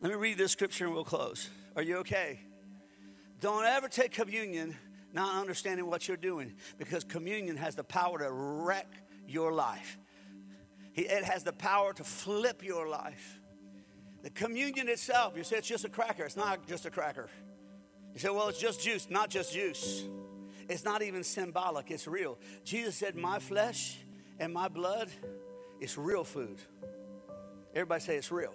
Let 0.00 0.10
me 0.10 0.16
read 0.16 0.36
this 0.36 0.50
scripture 0.50 0.86
and 0.86 0.94
we'll 0.94 1.04
close. 1.04 1.48
Are 1.76 1.82
you 1.82 1.98
okay? 1.98 2.40
Don't 3.40 3.64
ever 3.64 3.88
take 3.88 4.10
communion 4.10 4.76
not 5.12 5.40
understanding 5.40 5.86
what 5.86 6.08
you're 6.08 6.16
doing 6.16 6.54
because 6.78 7.04
communion 7.04 7.56
has 7.56 7.76
the 7.76 7.84
power 7.84 8.18
to 8.18 8.30
wreck 8.30 8.88
your 9.28 9.52
life. 9.52 9.98
It 10.94 11.24
has 11.24 11.44
the 11.44 11.52
power 11.52 11.92
to 11.94 12.04
flip 12.04 12.64
your 12.64 12.88
life. 12.88 13.38
The 14.22 14.30
communion 14.30 14.88
itself, 14.88 15.34
you 15.36 15.44
say 15.44 15.58
it's 15.58 15.68
just 15.68 15.84
a 15.84 15.88
cracker. 15.88 16.24
It's 16.24 16.36
not 16.36 16.66
just 16.66 16.84
a 16.84 16.90
cracker. 16.90 17.28
You 18.12 18.18
say, 18.18 18.30
well, 18.30 18.48
it's 18.48 18.58
just 18.58 18.82
juice. 18.82 19.08
Not 19.08 19.30
just 19.30 19.52
juice. 19.52 20.04
It's 20.68 20.84
not 20.84 21.02
even 21.02 21.22
symbolic, 21.24 21.90
it's 21.90 22.06
real. 22.06 22.38
Jesus 22.64 22.96
said, 22.96 23.16
My 23.16 23.38
flesh 23.38 23.98
and 24.42 24.52
my 24.52 24.66
blood 24.66 25.08
is 25.80 25.96
real 25.96 26.24
food. 26.24 26.58
Everybody 27.76 28.00
say 28.00 28.16
it's 28.16 28.32
real. 28.32 28.52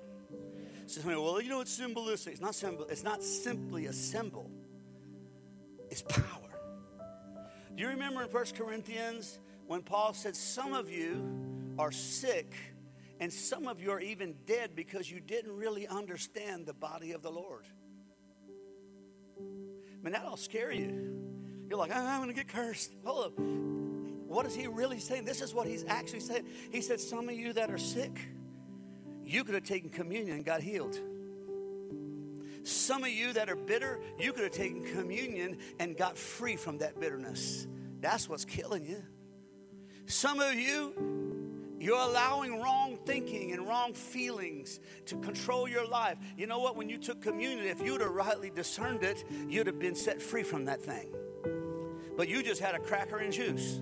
So 0.85 0.99
well, 1.05 1.41
you 1.41 1.49
know 1.49 1.61
it's 1.61 1.71
symbolistic. 1.71 2.33
It's 2.33 2.41
not 2.41 2.55
symbol. 2.55 2.85
It's 2.89 3.05
not 3.05 3.23
simply 3.23 3.85
a 3.85 3.93
symbol. 3.93 4.51
It's 5.89 6.01
power. 6.01 6.59
Do 7.73 7.81
you 7.81 7.87
remember 7.87 8.21
in 8.21 8.27
1 8.27 8.45
Corinthians 8.57 9.39
when 9.65 9.81
Paul 9.81 10.13
said, 10.13 10.35
Some 10.35 10.73
of 10.73 10.91
you 10.91 11.73
are 11.79 11.93
sick 11.93 12.53
and 13.21 13.31
some 13.31 13.65
of 13.65 13.81
you 13.81 13.91
are 13.91 14.01
even 14.01 14.35
dead 14.45 14.71
because 14.75 15.09
you 15.09 15.21
didn't 15.21 15.55
really 15.55 15.87
understand 15.87 16.65
the 16.65 16.73
body 16.73 17.13
of 17.13 17.21
the 17.21 17.31
Lord? 17.31 17.65
I 19.39 20.03
mean, 20.03 20.11
that'll 20.11 20.35
scare 20.35 20.71
you. 20.71 21.15
You're 21.69 21.79
like, 21.79 21.95
I'm 21.95 22.21
going 22.21 22.27
to 22.27 22.35
get 22.35 22.49
cursed. 22.49 22.91
Hold 23.05 23.25
up. 23.25 23.76
What 24.27 24.45
is 24.45 24.55
he 24.55 24.67
really 24.67 24.99
saying? 24.99 25.25
This 25.25 25.41
is 25.41 25.53
what 25.53 25.67
he's 25.67 25.85
actually 25.87 26.19
saying. 26.19 26.45
He 26.71 26.81
said, 26.81 26.99
Some 26.99 27.29
of 27.29 27.35
you 27.35 27.53
that 27.53 27.71
are 27.71 27.77
sick, 27.77 28.19
you 29.23 29.43
could 29.43 29.55
have 29.55 29.63
taken 29.63 29.89
communion 29.89 30.37
and 30.37 30.45
got 30.45 30.61
healed. 30.61 30.99
Some 32.63 33.03
of 33.03 33.09
you 33.09 33.31
that 33.33 33.49
are 33.49 33.55
bitter, 33.55 33.99
you 34.19 34.33
could 34.33 34.43
have 34.43 34.51
taken 34.51 34.83
communion 34.83 35.57
and 35.79 35.95
got 35.95 36.17
free 36.17 36.57
from 36.57 36.79
that 36.79 36.99
bitterness. 36.99 37.65
That's 38.01 38.27
what's 38.27 38.43
killing 38.43 38.85
you. 38.85 39.01
Some 40.05 40.41
of 40.41 40.53
you, 40.53 40.93
you're 41.79 41.97
allowing 41.97 42.61
wrong 42.61 42.97
thinking 43.05 43.53
and 43.53 43.65
wrong 43.67 43.93
feelings 43.93 44.81
to 45.05 45.15
control 45.17 45.67
your 45.67 45.87
life. 45.87 46.17
You 46.37 46.47
know 46.47 46.59
what? 46.59 46.75
When 46.75 46.89
you 46.89 46.97
took 46.97 47.21
communion, 47.21 47.65
if 47.65 47.81
you'd 47.81 48.01
have 48.01 48.11
rightly 48.11 48.49
discerned 48.49 49.03
it, 49.03 49.23
you'd 49.47 49.67
have 49.67 49.79
been 49.79 49.95
set 49.95 50.21
free 50.21 50.43
from 50.43 50.65
that 50.65 50.81
thing. 50.81 51.13
But 52.17 52.27
you 52.27 52.43
just 52.43 52.59
had 52.59 52.75
a 52.75 52.79
cracker 52.79 53.17
and 53.17 53.31
juice. 53.31 53.79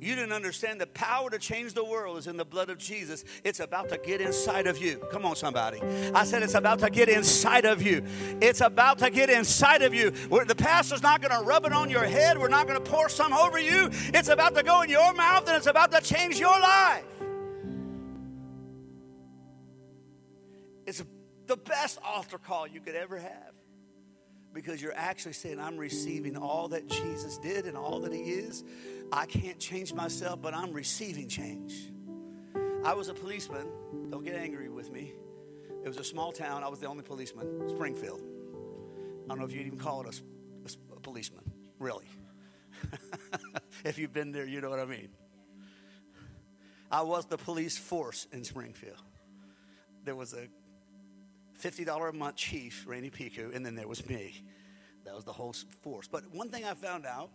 You 0.00 0.14
didn't 0.14 0.32
understand 0.32 0.80
the 0.80 0.86
power 0.86 1.28
to 1.28 1.38
change 1.38 1.74
the 1.74 1.84
world 1.84 2.16
is 2.16 2.26
in 2.26 2.38
the 2.38 2.44
blood 2.44 2.70
of 2.70 2.78
Jesus. 2.78 3.22
It's 3.44 3.60
about 3.60 3.90
to 3.90 3.98
get 3.98 4.22
inside 4.22 4.66
of 4.66 4.78
you. 4.78 4.96
Come 5.12 5.26
on, 5.26 5.36
somebody. 5.36 5.80
I 6.14 6.24
said 6.24 6.42
it's 6.42 6.54
about 6.54 6.78
to 6.78 6.88
get 6.88 7.10
inside 7.10 7.66
of 7.66 7.82
you. 7.82 8.02
It's 8.40 8.62
about 8.62 8.98
to 8.98 9.10
get 9.10 9.28
inside 9.28 9.82
of 9.82 9.92
you. 9.92 10.10
The 10.10 10.54
pastor's 10.56 11.02
not 11.02 11.20
going 11.20 11.38
to 11.38 11.46
rub 11.46 11.66
it 11.66 11.72
on 11.72 11.90
your 11.90 12.04
head. 12.04 12.38
We're 12.38 12.48
not 12.48 12.66
going 12.66 12.82
to 12.82 12.90
pour 12.90 13.10
some 13.10 13.34
over 13.34 13.58
you. 13.58 13.90
It's 13.92 14.28
about 14.28 14.54
to 14.54 14.62
go 14.62 14.80
in 14.82 14.88
your 14.88 15.12
mouth 15.12 15.46
and 15.46 15.56
it's 15.56 15.66
about 15.66 15.92
to 15.92 16.00
change 16.00 16.40
your 16.40 16.58
life. 16.58 17.04
It's 20.86 21.04
the 21.46 21.56
best 21.56 21.98
altar 22.02 22.38
call 22.38 22.66
you 22.66 22.80
could 22.80 22.94
ever 22.94 23.18
have 23.18 23.59
because 24.52 24.82
you're 24.82 24.96
actually 24.96 25.32
saying, 25.32 25.60
I'm 25.60 25.76
receiving 25.76 26.36
all 26.36 26.68
that 26.68 26.88
Jesus 26.88 27.38
did 27.38 27.66
and 27.66 27.76
all 27.76 28.00
that 28.00 28.12
He 28.12 28.20
is 28.20 28.64
I 29.12 29.26
can't 29.26 29.58
change 29.58 29.92
myself, 29.92 30.40
but 30.40 30.54
I'm 30.54 30.72
receiving 30.72 31.28
change. 31.28 31.90
I 32.84 32.94
was 32.94 33.08
a 33.08 33.14
policeman. 33.14 33.66
Don't 34.08 34.24
get 34.24 34.36
angry 34.36 34.68
with 34.68 34.90
me. 34.92 35.12
It 35.84 35.88
was 35.88 35.96
a 35.96 36.04
small 36.04 36.32
town. 36.32 36.62
I 36.62 36.68
was 36.68 36.78
the 36.78 36.86
only 36.86 37.02
policeman, 37.02 37.68
Springfield. 37.70 38.20
I 39.24 39.28
don't 39.28 39.38
know 39.38 39.44
if 39.44 39.52
you'd 39.52 39.66
even 39.66 39.78
call 39.78 40.02
it 40.02 40.14
a, 40.14 40.96
a 40.96 41.00
policeman, 41.00 41.42
really. 41.78 42.06
if 43.84 43.98
you've 43.98 44.12
been 44.12 44.30
there, 44.30 44.46
you 44.46 44.60
know 44.60 44.70
what 44.70 44.80
I 44.80 44.84
mean. 44.84 45.08
I 46.90 47.02
was 47.02 47.26
the 47.26 47.38
police 47.38 47.76
force 47.76 48.26
in 48.32 48.44
Springfield. 48.44 49.02
There 50.04 50.14
was 50.14 50.34
a 50.34 50.48
$50 51.60 52.08
a 52.08 52.12
month 52.12 52.36
chief, 52.36 52.84
Randy 52.86 53.10
Piku, 53.10 53.54
and 53.54 53.64
then 53.64 53.74
there 53.74 53.88
was 53.88 54.06
me. 54.08 54.42
That 55.04 55.14
was 55.14 55.24
the 55.24 55.32
whole 55.32 55.54
force. 55.82 56.08
But 56.08 56.24
one 56.34 56.50
thing 56.50 56.64
I 56.64 56.74
found 56.74 57.06
out 57.06 57.30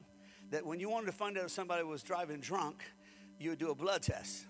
that 0.51 0.65
when 0.65 0.79
you 0.79 0.89
wanted 0.89 1.07
to 1.07 1.11
find 1.11 1.37
out 1.37 1.45
if 1.45 1.51
somebody 1.51 1.83
was 1.83 2.03
driving 2.03 2.39
drunk, 2.39 2.83
you 3.39 3.49
would 3.51 3.59
do 3.59 3.71
a 3.71 3.75
blood 3.75 4.01
test. 4.01 4.45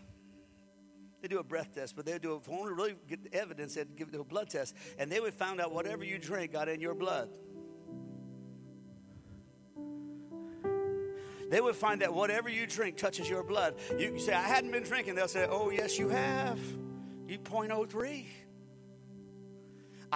They 1.21 1.27
do 1.27 1.39
a 1.39 1.43
breath 1.43 1.73
test, 1.73 1.95
but 1.95 2.05
they 2.05 2.19
do. 2.19 2.35
If 2.35 2.47
you 2.47 2.53
want 2.53 2.67
to 2.67 2.75
really 2.75 2.95
get 3.09 3.19
evidence, 3.33 3.75
they'd 3.75 3.95
give 3.95 4.09
it 4.09 4.19
a 4.19 4.23
blood 4.23 4.49
test, 4.49 4.75
and 4.99 5.11
they 5.11 5.19
would 5.19 5.33
find 5.33 5.59
out 5.59 5.71
whatever 5.71 6.03
you 6.03 6.19
drink 6.19 6.51
got 6.51 6.69
in 6.69 6.79
your 6.79 6.93
blood. 6.93 7.29
They 11.49 11.61
would 11.61 11.75
find 11.75 12.01
that 12.01 12.13
whatever 12.13 12.49
you 12.49 12.67
drink 12.67 12.97
touches 12.97 13.29
your 13.29 13.43
blood. 13.43 13.75
You 13.97 14.19
say, 14.19 14.33
"I 14.33 14.41
hadn't 14.41 14.71
been 14.71 14.83
drinking." 14.83 15.15
They'll 15.15 15.27
say, 15.27 15.47
"Oh, 15.49 15.69
yes, 15.69 15.97
you 15.97 16.09
have. 16.09 16.59
You 17.27 17.39
0.03." 17.39 18.27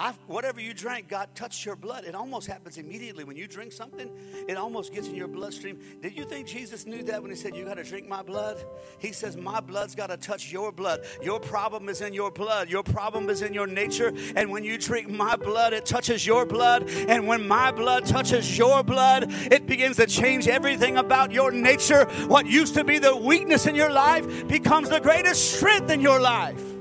I, 0.00 0.14
whatever 0.28 0.62
you 0.62 0.72
drank, 0.72 1.08
God 1.08 1.28
touched 1.34 1.66
your 1.66 1.76
blood. 1.76 2.04
It 2.04 2.14
almost 2.14 2.46
happens 2.46 2.78
immediately. 2.78 3.22
When 3.22 3.36
you 3.36 3.46
drink 3.46 3.70
something, 3.70 4.10
it 4.48 4.56
almost 4.56 4.94
gets 4.94 5.08
in 5.08 5.14
your 5.14 5.28
bloodstream. 5.28 5.78
Did 6.00 6.16
you 6.16 6.24
think 6.24 6.46
Jesus 6.46 6.86
knew 6.86 7.02
that 7.02 7.20
when 7.20 7.30
he 7.30 7.36
said, 7.36 7.54
You 7.54 7.66
got 7.66 7.74
to 7.74 7.84
drink 7.84 8.08
my 8.08 8.22
blood? 8.22 8.64
He 8.98 9.12
says, 9.12 9.36
My 9.36 9.60
blood's 9.60 9.94
got 9.94 10.06
to 10.06 10.16
touch 10.16 10.50
your 10.50 10.72
blood. 10.72 11.04
Your 11.22 11.38
problem 11.38 11.90
is 11.90 12.00
in 12.00 12.14
your 12.14 12.30
blood. 12.30 12.70
Your 12.70 12.82
problem 12.82 13.28
is 13.28 13.42
in 13.42 13.52
your 13.52 13.66
nature. 13.66 14.14
And 14.36 14.50
when 14.50 14.64
you 14.64 14.78
drink 14.78 15.10
my 15.10 15.36
blood, 15.36 15.74
it 15.74 15.84
touches 15.84 16.26
your 16.26 16.46
blood. 16.46 16.88
And 16.88 17.26
when 17.26 17.46
my 17.46 17.70
blood 17.70 18.06
touches 18.06 18.56
your 18.56 18.82
blood, 18.82 19.26
it 19.52 19.66
begins 19.66 19.96
to 19.96 20.06
change 20.06 20.48
everything 20.48 20.96
about 20.96 21.30
your 21.30 21.50
nature. 21.50 22.06
What 22.26 22.46
used 22.46 22.72
to 22.72 22.84
be 22.84 22.98
the 22.98 23.14
weakness 23.14 23.66
in 23.66 23.74
your 23.74 23.92
life 23.92 24.48
becomes 24.48 24.88
the 24.88 25.00
greatest 25.00 25.56
strength 25.56 25.90
in 25.90 26.00
your 26.00 26.20
life. 26.20 26.79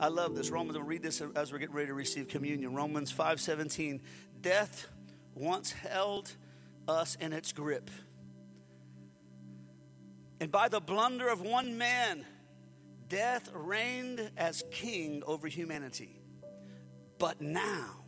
I 0.00 0.08
love 0.08 0.34
this. 0.34 0.48
Romans, 0.48 0.78
I'll 0.78 0.82
read 0.82 1.02
this 1.02 1.22
as 1.36 1.52
we're 1.52 1.58
getting 1.58 1.74
ready 1.74 1.88
to 1.88 1.94
receive 1.94 2.26
communion. 2.26 2.72
Romans 2.74 3.12
5:17. 3.12 4.00
Death 4.40 4.88
once 5.34 5.72
held 5.72 6.34
us 6.88 7.16
in 7.16 7.34
its 7.34 7.52
grip. 7.52 7.90
And 10.40 10.50
by 10.50 10.68
the 10.68 10.80
blunder 10.80 11.28
of 11.28 11.42
one 11.42 11.76
man, 11.76 12.24
death 13.08 13.50
reigned 13.52 14.30
as 14.38 14.64
king 14.70 15.22
over 15.26 15.48
humanity. 15.48 16.18
But 17.18 17.42
now, 17.42 18.06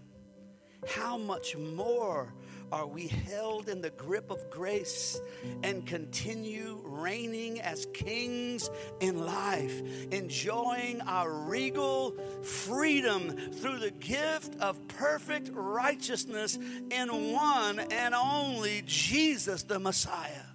how 0.88 1.18
much 1.18 1.54
more 1.58 2.32
are 2.72 2.86
we 2.86 3.06
held 3.06 3.68
in 3.68 3.82
the 3.82 3.90
grip 3.90 4.30
of 4.30 4.48
grace 4.50 5.20
and 5.62 5.86
continue 5.86 6.80
reigning 6.84 7.60
as 7.60 7.86
kings 7.92 8.70
in 9.00 9.26
life, 9.26 9.82
enjoying 10.10 11.02
our 11.02 11.30
regal 11.30 12.16
freedom 12.42 13.36
through 13.52 13.78
the 13.78 13.90
gift 13.90 14.58
of 14.60 14.88
perfect 14.88 15.50
righteousness 15.52 16.58
in 16.90 17.32
one 17.32 17.78
and 17.78 18.14
only 18.14 18.82
Jesus 18.86 19.64
the 19.64 19.78
Messiah. 19.78 20.46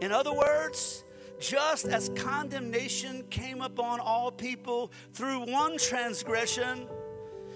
In 0.00 0.12
other 0.12 0.32
words, 0.32 1.04
just 1.40 1.86
as 1.86 2.08
condemnation 2.14 3.24
came 3.30 3.62
upon 3.62 3.98
all 3.98 4.30
people 4.30 4.92
through 5.12 5.50
one 5.50 5.76
transgression, 5.76 6.86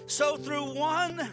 so 0.07 0.35
through 0.35 0.75
one 0.75 1.29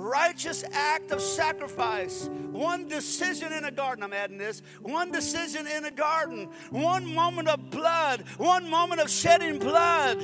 righteous 0.00 0.64
act 0.72 1.12
of 1.12 1.20
sacrifice, 1.20 2.28
one 2.50 2.88
decision 2.88 3.52
in 3.52 3.64
a 3.64 3.70
garden. 3.70 4.02
I'm 4.02 4.12
adding 4.12 4.38
this 4.38 4.62
one 4.80 5.12
decision 5.12 5.66
in 5.66 5.84
a 5.84 5.90
garden, 5.90 6.48
one 6.70 7.14
moment 7.14 7.48
of 7.48 7.70
blood, 7.70 8.24
one 8.38 8.68
moment 8.68 9.00
of 9.00 9.10
shedding 9.10 9.58
blood. 9.58 10.18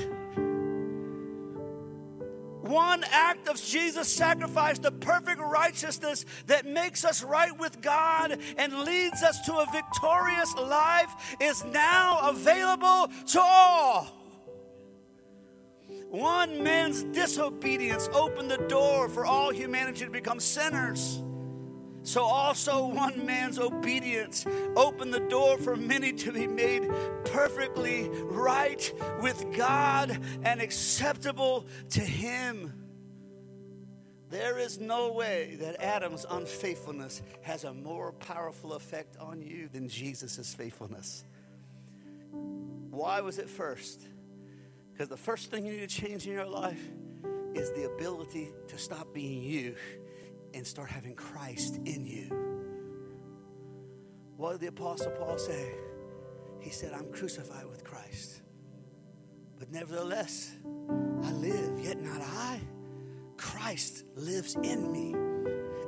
One 2.62 3.04
act 3.12 3.46
of 3.46 3.62
Jesus' 3.62 4.12
sacrifice, 4.12 4.80
the 4.80 4.90
perfect 4.90 5.40
righteousness 5.40 6.24
that 6.46 6.66
makes 6.66 7.04
us 7.04 7.22
right 7.22 7.56
with 7.56 7.80
God 7.80 8.40
and 8.58 8.80
leads 8.80 9.22
us 9.22 9.40
to 9.42 9.54
a 9.54 9.66
victorious 9.70 10.52
life, 10.56 11.36
is 11.40 11.64
now 11.66 12.28
available 12.28 13.08
to 13.28 13.40
all. 13.40 14.25
One 16.08 16.62
man's 16.62 17.02
disobedience 17.02 18.08
opened 18.12 18.50
the 18.50 18.58
door 18.68 19.08
for 19.08 19.26
all 19.26 19.50
humanity 19.52 20.04
to 20.04 20.10
become 20.10 20.40
sinners. 20.40 21.22
So, 22.02 22.22
also, 22.22 22.86
one 22.86 23.26
man's 23.26 23.58
obedience 23.58 24.46
opened 24.76 25.12
the 25.12 25.20
door 25.28 25.58
for 25.58 25.74
many 25.74 26.12
to 26.12 26.30
be 26.30 26.46
made 26.46 26.88
perfectly 27.24 28.08
right 28.08 28.92
with 29.20 29.44
God 29.56 30.16
and 30.44 30.60
acceptable 30.60 31.66
to 31.90 32.00
Him. 32.00 32.72
There 34.30 34.58
is 34.58 34.78
no 34.78 35.12
way 35.12 35.56
that 35.60 35.82
Adam's 35.82 36.24
unfaithfulness 36.30 37.22
has 37.42 37.64
a 37.64 37.74
more 37.74 38.12
powerful 38.12 38.74
effect 38.74 39.16
on 39.16 39.42
you 39.42 39.68
than 39.72 39.88
Jesus' 39.88 40.54
faithfulness. 40.54 41.24
Why 42.30 43.20
was 43.20 43.38
it 43.38 43.48
first? 43.48 44.06
Because 44.96 45.10
the 45.10 45.16
first 45.16 45.50
thing 45.50 45.66
you 45.66 45.72
need 45.72 45.86
to 45.90 45.94
change 46.02 46.26
in 46.26 46.32
your 46.32 46.46
life 46.46 46.80
is 47.54 47.70
the 47.72 47.84
ability 47.84 48.48
to 48.66 48.78
stop 48.78 49.12
being 49.12 49.42
you 49.42 49.74
and 50.54 50.66
start 50.66 50.88
having 50.88 51.14
Christ 51.14 51.78
in 51.84 52.06
you. 52.06 52.34
What 54.38 54.52
did 54.52 54.60
the 54.62 54.68
Apostle 54.68 55.10
Paul 55.10 55.36
say? 55.36 55.74
He 56.60 56.70
said, 56.70 56.94
I'm 56.94 57.12
crucified 57.12 57.66
with 57.66 57.84
Christ. 57.84 58.40
But 59.58 59.70
nevertheless, 59.70 60.54
I 61.22 61.30
live, 61.32 61.78
yet 61.78 62.00
not 62.00 62.22
I. 62.22 62.58
Christ 63.36 64.04
lives 64.14 64.54
in 64.62 64.90
me. 64.90 65.14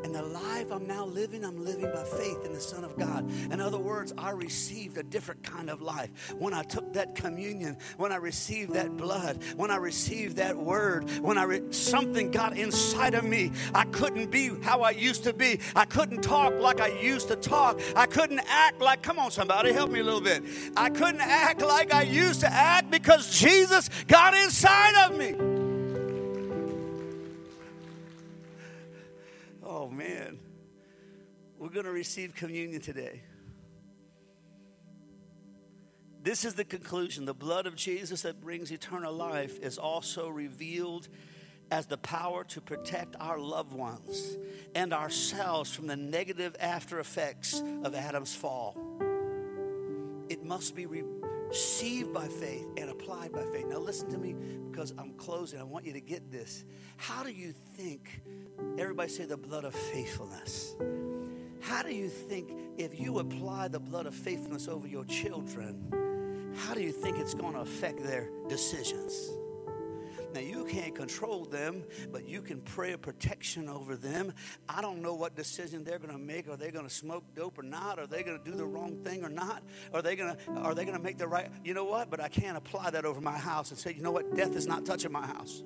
And 0.04 0.14
the 0.14 0.22
life 0.22 0.70
I'm 0.70 0.87
now 0.87 1.04
living, 1.04 1.44
I'm 1.44 1.64
living 1.64 1.90
by 1.92 2.04
faith 2.04 2.44
in 2.44 2.52
the 2.52 2.61
Son 2.61 2.84
of 2.84 2.96
God. 2.96 3.28
In 3.52 3.61
other 3.61 3.78
words, 3.78 4.14
I 4.16 4.30
received 4.30 4.96
a 4.96 5.02
different 5.02 5.42
kind 5.42 5.68
of 5.68 5.82
life. 5.82 6.11
When 6.38 6.54
I 6.54 6.62
took 6.62 6.92
that 6.92 7.14
communion, 7.14 7.76
when 7.96 8.12
I 8.12 8.16
received 8.16 8.72
that 8.74 8.96
blood, 8.96 9.42
when 9.56 9.70
I 9.70 9.76
received 9.76 10.37
that 10.37 10.56
word, 10.56 11.11
when 11.20 11.37
I 11.37 11.44
re- 11.44 11.62
something 11.70 12.30
got 12.30 12.56
inside 12.56 13.14
of 13.14 13.24
me, 13.24 13.52
I 13.74 13.84
couldn't 13.87 14.30
be 14.30 14.50
how 14.62 14.82
I 14.82 14.90
used 14.90 15.24
to 15.24 15.32
be. 15.32 15.61
I 15.74 15.84
couldn't 15.84 16.22
talk 16.22 16.54
like 16.54 16.80
I 16.80 16.88
used 16.88 17.28
to 17.28 17.37
talk. 17.37 17.80
I 17.96 18.06
couldn't 18.06 18.40
act 18.46 18.80
like, 18.80 19.02
come 19.02 19.18
on, 19.18 19.30
somebody, 19.30 19.72
help 19.72 19.90
me 19.90 20.00
a 20.00 20.04
little 20.04 20.20
bit. 20.20 20.42
I 20.76 20.90
couldn't 20.90 21.20
act 21.20 21.61
like 21.61 21.92
I 21.92 22.02
used 22.02 22.40
to 22.40 22.52
act 22.52 22.90
because 22.90 23.30
Jesus 23.38 23.90
got 24.06 24.34
inside 24.34 25.06
of 25.06 25.18
me. 25.18 25.47
Oh, 29.88 29.90
man. 29.90 30.38
We're 31.59 31.70
going 31.70 31.87
to 31.87 31.92
receive 31.92 32.35
communion 32.35 32.81
today. 32.81 33.22
This 36.22 36.44
is 36.44 36.55
the 36.55 36.64
conclusion. 36.64 37.24
The 37.24 37.35
blood 37.35 37.66
of 37.66 37.74
Jesus 37.74 38.22
that 38.22 38.40
brings 38.40 38.70
eternal 38.70 39.14
life 39.14 39.59
is 39.61 39.79
also 39.79 40.29
revealed 40.29 41.09
as 41.70 41.87
the 41.87 41.96
power 41.96 42.44
to 42.44 42.61
protect 42.61 43.16
our 43.18 43.38
loved 43.38 43.72
ones 43.72 44.37
and 44.74 44.92
ourselves 44.92 45.74
from 45.74 45.87
the 45.87 45.96
negative 45.96 46.55
after 46.61 46.98
effects 46.98 47.62
of 47.83 47.94
Adam's 47.94 48.35
fall. 48.35 48.77
It 50.29 50.44
must 50.44 50.74
be 50.74 50.87
received 51.48 52.12
by 52.12 52.28
faith 52.28 52.66
and 52.76 52.90
applied 52.90 53.32
by 53.32 53.44
faith. 53.52 53.66
Now, 53.66 53.78
listen 53.78 54.11
to 54.11 54.18
me 54.18 54.34
because 54.70 54.92
I'm 54.98 55.12
closing. 55.14 55.61
I 55.61 55.64
want 55.64 55.84
you 55.84 55.92
to 55.92 56.00
get 56.00 56.30
this. 56.30 56.64
How 56.96 57.22
do 57.22 57.30
you 57.30 57.52
think 57.76 58.22
Everybody 58.78 59.08
say 59.08 59.24
the 59.24 59.37
blood 59.37 59.64
of 59.64 59.74
faithfulness. 59.74 60.76
How 61.61 61.82
do 61.82 61.92
you 61.92 62.08
think 62.08 62.52
if 62.76 62.98
you 62.98 63.18
apply 63.18 63.68
the 63.68 63.80
blood 63.80 64.06
of 64.06 64.14
faithfulness 64.14 64.68
over 64.68 64.87
your 64.87 65.04
children, 65.04 66.54
how 66.56 66.74
do 66.74 66.80
you 66.80 66.92
think 66.92 67.18
it's 67.18 67.34
going 67.34 67.54
to 67.54 67.61
affect 67.61 68.02
their 68.02 68.28
decisions? 68.48 69.30
Now, 70.34 70.40
you 70.40 70.64
can't 70.64 70.94
control 70.94 71.44
them, 71.44 71.84
but 72.12 72.28
you 72.28 72.42
can 72.42 72.60
pray 72.60 72.92
a 72.92 72.98
protection 72.98 73.68
over 73.68 73.96
them. 73.96 74.32
I 74.68 74.82
don't 74.82 75.00
know 75.00 75.14
what 75.14 75.34
decision 75.34 75.84
they're 75.84 75.98
going 75.98 76.12
to 76.12 76.18
make. 76.18 76.48
Are 76.48 76.56
they 76.56 76.70
going 76.70 76.86
to 76.86 76.94
smoke 76.94 77.24
dope 77.34 77.58
or 77.58 77.62
not? 77.62 77.98
Are 77.98 78.06
they 78.06 78.22
going 78.22 78.38
to 78.38 78.44
do 78.44 78.56
the 78.56 78.66
wrong 78.66 78.96
thing 79.04 79.24
or 79.24 79.28
not? 79.28 79.62
Are 79.94 80.02
they 80.02 80.16
going 80.16 80.36
to 80.36 80.52
are 80.52 80.74
they 80.74 80.84
going 80.84 80.96
to 80.96 81.02
make 81.02 81.18
the 81.18 81.28
right? 81.28 81.48
You 81.64 81.74
know 81.74 81.84
what? 81.84 82.10
But 82.10 82.20
I 82.20 82.28
can't 82.28 82.56
apply 82.56 82.90
that 82.90 83.04
over 83.04 83.20
my 83.20 83.38
house 83.38 83.70
and 83.70 83.78
say, 83.78 83.92
you 83.94 84.02
know 84.02 84.10
what? 84.10 84.34
Death 84.34 84.54
is 84.54 84.66
not 84.66 84.84
touching 84.84 85.12
my 85.12 85.26
house. 85.26 85.62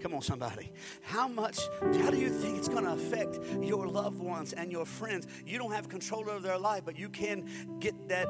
Come 0.00 0.12
on, 0.12 0.20
somebody. 0.20 0.70
How 1.00 1.26
much, 1.26 1.58
how 1.80 2.10
do 2.10 2.18
you 2.18 2.28
think 2.28 2.58
it's 2.58 2.68
going 2.68 2.84
to 2.84 2.92
affect 2.92 3.38
your 3.62 3.88
loved 3.88 4.18
ones 4.18 4.52
and 4.52 4.70
your 4.70 4.84
friends? 4.84 5.26
You 5.46 5.56
don't 5.56 5.72
have 5.72 5.88
control 5.88 6.28
over 6.28 6.40
their 6.40 6.58
life, 6.58 6.82
but 6.84 6.98
you 6.98 7.08
can 7.08 7.78
get 7.80 8.08
that 8.08 8.28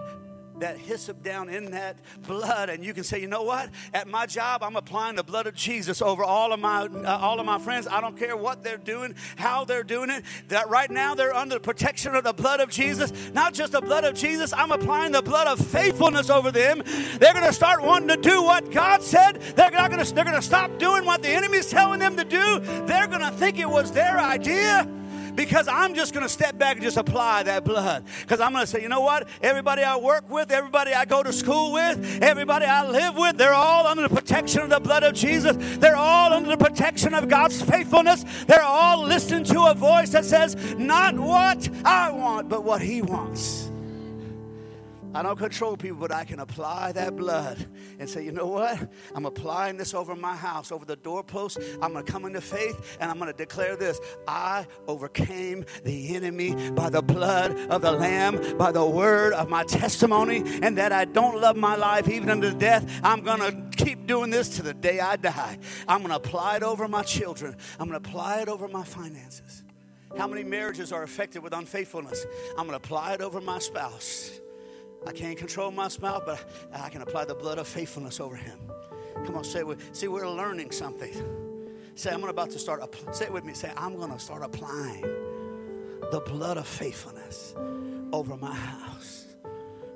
that 0.60 0.78
hyssop 0.78 1.22
down 1.22 1.48
in 1.48 1.70
that 1.72 1.96
blood 2.26 2.68
and 2.70 2.84
you 2.84 2.94
can 2.94 3.04
say 3.04 3.20
you 3.20 3.26
know 3.26 3.42
what? 3.42 3.70
At 3.92 4.08
my 4.08 4.26
job 4.26 4.62
i'm 4.62 4.76
applying 4.76 5.16
the 5.16 5.22
blood 5.22 5.46
of 5.46 5.54
jesus 5.54 6.00
over 6.02 6.24
all 6.24 6.52
of 6.52 6.60
my 6.60 6.84
uh, 6.84 7.18
all 7.18 7.40
of 7.40 7.46
my 7.46 7.58
friends. 7.58 7.86
I 7.88 8.00
don't 8.00 8.16
care 8.16 8.36
what 8.36 8.62
they're 8.62 8.76
doing 8.76 9.14
how 9.36 9.64
they're 9.64 9.82
doing 9.82 10.10
it. 10.10 10.24
That 10.48 10.68
right 10.68 10.90
now 10.90 11.14
they're 11.14 11.34
under 11.34 11.56
the 11.56 11.60
protection 11.60 12.14
of 12.14 12.24
the 12.24 12.32
blood 12.32 12.60
of 12.60 12.70
jesus. 12.70 13.12
Not 13.32 13.54
just 13.54 13.72
the 13.72 13.80
blood 13.80 14.04
of 14.04 14.14
jesus 14.14 14.52
i'm 14.52 14.72
applying 14.72 15.12
the 15.12 15.22
blood 15.22 15.46
of 15.46 15.64
faithfulness 15.64 16.30
over 16.30 16.50
them. 16.50 16.82
They're 17.18 17.32
going 17.32 17.46
to 17.46 17.52
start 17.52 17.82
wanting 17.82 18.08
to 18.08 18.16
do 18.16 18.42
what 18.42 18.70
god 18.70 19.02
said. 19.02 19.40
They're 19.56 19.70
not 19.70 19.90
going 19.90 20.04
to 20.04 20.14
they're 20.14 20.24
going 20.24 20.36
to 20.36 20.42
stop 20.42 20.78
doing 20.78 21.04
what 21.04 21.22
the 21.22 21.28
enemy's 21.28 21.68
telling 21.68 22.00
them 22.00 22.16
to 22.16 22.24
do. 22.24 22.60
They're 22.86 23.06
going 23.06 23.20
to 23.20 23.30
think 23.30 23.58
it 23.58 23.68
was 23.68 23.92
their 23.92 24.18
idea 24.18 24.88
because 25.34 25.68
I'm 25.68 25.94
just 25.94 26.12
going 26.12 26.24
to 26.24 26.28
step 26.28 26.58
back 26.58 26.76
and 26.76 26.84
just 26.84 26.96
apply 26.96 27.44
that 27.44 27.64
blood. 27.64 28.04
Because 28.20 28.40
I'm 28.40 28.52
going 28.52 28.64
to 28.64 28.70
say, 28.70 28.82
you 28.82 28.88
know 28.88 29.00
what? 29.00 29.28
Everybody 29.42 29.82
I 29.82 29.96
work 29.96 30.28
with, 30.30 30.50
everybody 30.50 30.92
I 30.92 31.04
go 31.04 31.22
to 31.22 31.32
school 31.32 31.72
with, 31.72 32.22
everybody 32.22 32.66
I 32.66 32.88
live 32.88 33.16
with, 33.16 33.36
they're 33.36 33.54
all 33.54 33.86
under 33.86 34.02
the 34.02 34.14
protection 34.14 34.62
of 34.62 34.70
the 34.70 34.80
blood 34.80 35.02
of 35.02 35.14
Jesus. 35.14 35.56
They're 35.78 35.96
all 35.96 36.32
under 36.32 36.50
the 36.50 36.56
protection 36.56 37.14
of 37.14 37.28
God's 37.28 37.60
faithfulness. 37.62 38.24
They're 38.46 38.62
all 38.62 39.02
listening 39.02 39.44
to 39.44 39.66
a 39.66 39.74
voice 39.74 40.10
that 40.10 40.24
says, 40.24 40.56
not 40.76 41.18
what 41.18 41.68
I 41.84 42.10
want, 42.10 42.48
but 42.48 42.64
what 42.64 42.80
He 42.80 43.02
wants. 43.02 43.70
I 45.14 45.22
don't 45.22 45.38
control 45.38 45.76
people, 45.76 45.98
but 45.98 46.10
I 46.10 46.24
can 46.24 46.40
apply 46.40 46.90
that 46.92 47.14
blood 47.14 47.64
and 48.00 48.10
say, 48.10 48.24
you 48.24 48.32
know 48.32 48.48
what? 48.48 48.90
I'm 49.14 49.26
applying 49.26 49.76
this 49.76 49.94
over 49.94 50.16
my 50.16 50.34
house, 50.34 50.72
over 50.72 50.84
the 50.84 50.96
doorpost. 50.96 51.58
I'm 51.80 51.92
going 51.92 52.04
to 52.04 52.10
come 52.10 52.24
into 52.24 52.40
faith 52.40 52.96
and 52.98 53.08
I'm 53.08 53.18
going 53.18 53.30
to 53.30 53.36
declare 53.36 53.76
this 53.76 54.00
I 54.26 54.66
overcame 54.88 55.66
the 55.84 56.16
enemy 56.16 56.70
by 56.72 56.90
the 56.90 57.00
blood 57.02 57.56
of 57.70 57.82
the 57.82 57.92
Lamb, 57.92 58.58
by 58.58 58.72
the 58.72 58.84
word 58.84 59.34
of 59.34 59.48
my 59.48 59.62
testimony, 59.62 60.42
and 60.62 60.76
that 60.78 60.90
I 60.90 61.04
don't 61.04 61.40
love 61.40 61.56
my 61.56 61.76
life 61.76 62.08
even 62.08 62.28
unto 62.28 62.52
death. 62.52 62.84
I'm 63.04 63.22
going 63.22 63.38
to 63.40 63.84
keep 63.84 64.08
doing 64.08 64.30
this 64.30 64.56
to 64.56 64.62
the 64.62 64.74
day 64.74 64.98
I 64.98 65.14
die. 65.14 65.58
I'm 65.86 65.98
going 65.98 66.10
to 66.10 66.16
apply 66.16 66.56
it 66.56 66.62
over 66.64 66.88
my 66.88 67.04
children, 67.04 67.56
I'm 67.78 67.88
going 67.88 68.02
to 68.02 68.08
apply 68.08 68.40
it 68.40 68.48
over 68.48 68.66
my 68.66 68.84
finances. 68.84 69.62
How 70.16 70.28
many 70.28 70.44
marriages 70.44 70.92
are 70.92 71.02
affected 71.02 71.42
with 71.42 71.52
unfaithfulness? 71.52 72.24
I'm 72.50 72.66
going 72.66 72.70
to 72.70 72.76
apply 72.76 73.14
it 73.14 73.20
over 73.20 73.40
my 73.40 73.58
spouse. 73.58 74.40
I 75.06 75.12
can't 75.12 75.36
control 75.36 75.70
my 75.70 75.88
smile, 75.88 76.22
but 76.24 76.44
I 76.72 76.88
can 76.88 77.02
apply 77.02 77.26
the 77.26 77.34
blood 77.34 77.58
of 77.58 77.68
faithfulness 77.68 78.20
over 78.20 78.36
him. 78.36 78.58
Come 79.26 79.36
on, 79.36 79.44
say. 79.44 79.62
See, 79.92 80.08
we're 80.08 80.28
learning 80.28 80.70
something. 80.70 81.12
Say, 81.94 82.10
I'm 82.10 82.24
about 82.24 82.50
to 82.50 82.58
start. 82.58 82.82
Say 83.14 83.26
it 83.26 83.32
with 83.32 83.44
me. 83.44 83.54
Say, 83.54 83.70
I'm 83.76 83.96
going 83.96 84.10
to 84.10 84.18
start 84.18 84.42
applying 84.42 85.02
the 86.10 86.22
blood 86.26 86.56
of 86.56 86.66
faithfulness 86.66 87.54
over 88.12 88.36
my 88.36 88.54
house, 88.54 89.26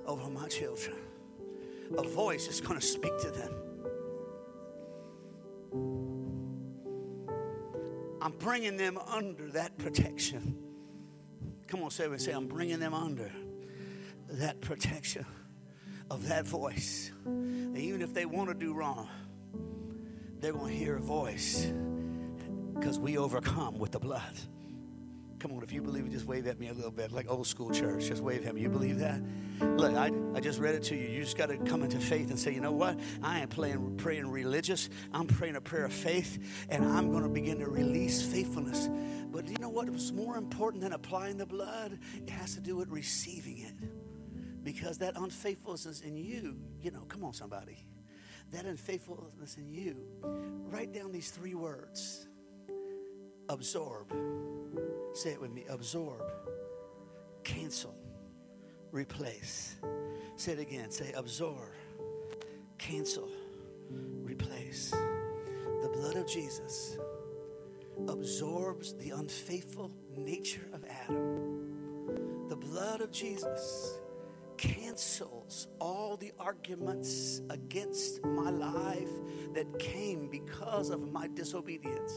over 0.06 0.28
my 0.30 0.46
children. 0.48 0.96
A 1.96 2.02
voice 2.02 2.48
is 2.48 2.60
going 2.60 2.78
to 2.78 2.86
speak 2.86 3.16
to 3.20 3.30
them. 3.30 3.54
I'm 8.20 8.32
bringing 8.32 8.76
them 8.76 8.98
under 8.98 9.48
that 9.52 9.78
protection. 9.78 10.58
Come 11.66 11.82
on, 11.82 11.90
say 11.90 12.04
it. 12.04 12.20
Say, 12.20 12.32
I'm 12.32 12.46
bringing 12.46 12.78
them 12.78 12.94
under 12.94 13.32
that 14.28 14.60
protection 14.60 15.26
of 16.10 16.28
that 16.28 16.46
voice. 16.46 17.10
And 17.24 17.76
even 17.76 18.02
if 18.02 18.14
they 18.14 18.26
want 18.26 18.48
to 18.48 18.54
do 18.54 18.72
wrong, 18.74 19.08
they're 20.40 20.52
going 20.52 20.72
to 20.72 20.78
hear 20.78 20.96
a 20.96 21.00
voice 21.00 21.70
because 22.74 22.98
we 22.98 23.18
overcome 23.18 23.78
with 23.78 23.92
the 23.92 23.98
blood. 23.98 24.38
Come 25.40 25.52
on, 25.52 25.62
if 25.62 25.72
you 25.72 25.82
believe 25.82 26.04
it, 26.04 26.10
just 26.10 26.26
wave 26.26 26.48
at 26.48 26.58
me 26.58 26.68
a 26.68 26.72
little 26.72 26.90
bit, 26.90 27.12
like 27.12 27.30
old 27.30 27.46
school 27.46 27.70
church. 27.70 28.06
Just 28.06 28.22
wave 28.22 28.44
at 28.46 28.54
me. 28.56 28.62
You 28.62 28.68
believe 28.68 28.98
that? 28.98 29.20
Look, 29.60 29.94
I, 29.94 30.10
I 30.34 30.40
just 30.40 30.58
read 30.58 30.74
it 30.74 30.82
to 30.84 30.96
you. 30.96 31.08
You 31.08 31.22
just 31.22 31.36
got 31.36 31.46
to 31.46 31.56
come 31.58 31.84
into 31.84 32.00
faith 32.00 32.30
and 32.30 32.38
say, 32.38 32.52
you 32.52 32.60
know 32.60 32.72
what? 32.72 32.98
I 33.22 33.40
ain't 33.40 33.50
playing, 33.50 33.98
praying 33.98 34.28
religious. 34.28 34.88
I'm 35.12 35.28
praying 35.28 35.54
a 35.54 35.60
prayer 35.60 35.84
of 35.84 35.92
faith, 35.92 36.66
and 36.68 36.84
I'm 36.84 37.12
going 37.12 37.22
to 37.22 37.28
begin 37.28 37.60
to 37.60 37.68
release 37.68 38.20
faithfulness. 38.20 38.88
But 39.30 39.48
you 39.48 39.56
know 39.60 39.68
what 39.68 39.88
was 39.90 40.12
more 40.12 40.36
important 40.36 40.82
than 40.82 40.92
applying 40.92 41.36
the 41.36 41.46
blood? 41.46 41.98
It 42.16 42.30
has 42.30 42.54
to 42.54 42.60
do 42.60 42.74
with 42.76 42.88
receiving 42.88 43.58
it 43.58 44.07
because 44.68 44.98
that 44.98 45.16
unfaithfulness 45.16 46.02
in 46.02 46.14
you, 46.14 46.54
you 46.82 46.90
know, 46.90 47.00
come 47.08 47.24
on, 47.24 47.32
somebody. 47.32 47.86
That 48.52 48.66
unfaithfulness 48.66 49.56
in 49.56 49.66
you, 49.66 49.96
write 50.70 50.92
down 50.92 51.10
these 51.10 51.30
three 51.30 51.54
words 51.54 52.28
absorb. 53.48 54.12
Say 55.14 55.30
it 55.30 55.40
with 55.40 55.52
me 55.52 55.64
absorb, 55.70 56.20
cancel, 57.44 57.94
replace. 58.90 59.76
Say 60.36 60.52
it 60.52 60.58
again. 60.58 60.90
Say 60.90 61.12
absorb, 61.16 61.72
cancel, 62.76 63.30
replace. 64.22 64.90
The 64.90 65.88
blood 65.94 66.16
of 66.16 66.28
Jesus 66.28 66.98
absorbs 68.06 68.92
the 68.96 69.12
unfaithful 69.12 69.90
nature 70.14 70.68
of 70.74 70.84
Adam. 70.84 72.48
The 72.50 72.56
blood 72.56 73.00
of 73.00 73.10
Jesus 73.10 73.98
cancels 74.58 75.68
all 75.80 76.16
the 76.16 76.32
arguments 76.38 77.40
against 77.48 78.22
my 78.24 78.50
life 78.50 79.08
that 79.54 79.78
came 79.78 80.28
because 80.28 80.90
of 80.90 81.10
my 81.12 81.28
disobedience. 81.28 82.12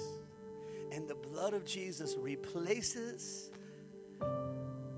And 0.92 1.08
the 1.08 1.16
blood 1.16 1.54
of 1.54 1.64
Jesus 1.64 2.18
replaces 2.20 3.52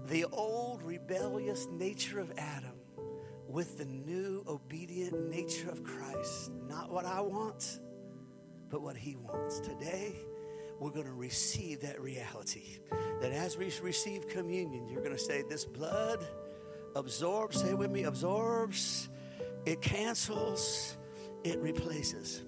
the 0.07 0.25
old 0.31 0.81
rebellious 0.83 1.67
nature 1.71 2.19
of 2.19 2.31
Adam 2.37 2.71
with 3.47 3.77
the 3.77 3.85
new 3.85 4.43
obedient 4.47 5.29
nature 5.29 5.69
of 5.69 5.83
Christ. 5.83 6.51
Not 6.67 6.91
what 6.91 7.05
I 7.05 7.21
want, 7.21 7.79
but 8.69 8.81
what 8.81 8.97
He 8.97 9.15
wants. 9.15 9.59
Today, 9.59 10.15
we're 10.79 10.91
going 10.91 11.05
to 11.05 11.13
receive 11.13 11.81
that 11.81 12.01
reality. 12.01 12.79
That 13.21 13.31
as 13.31 13.57
we 13.57 13.71
receive 13.81 14.27
communion, 14.27 14.89
you're 14.89 15.03
going 15.03 15.15
to 15.15 15.23
say, 15.23 15.43
This 15.47 15.65
blood 15.65 16.25
absorbs, 16.95 17.61
say 17.61 17.73
with 17.73 17.91
me, 17.91 18.03
absorbs, 18.03 19.09
it 19.65 19.81
cancels, 19.81 20.97
it 21.43 21.59
replaces. 21.59 22.43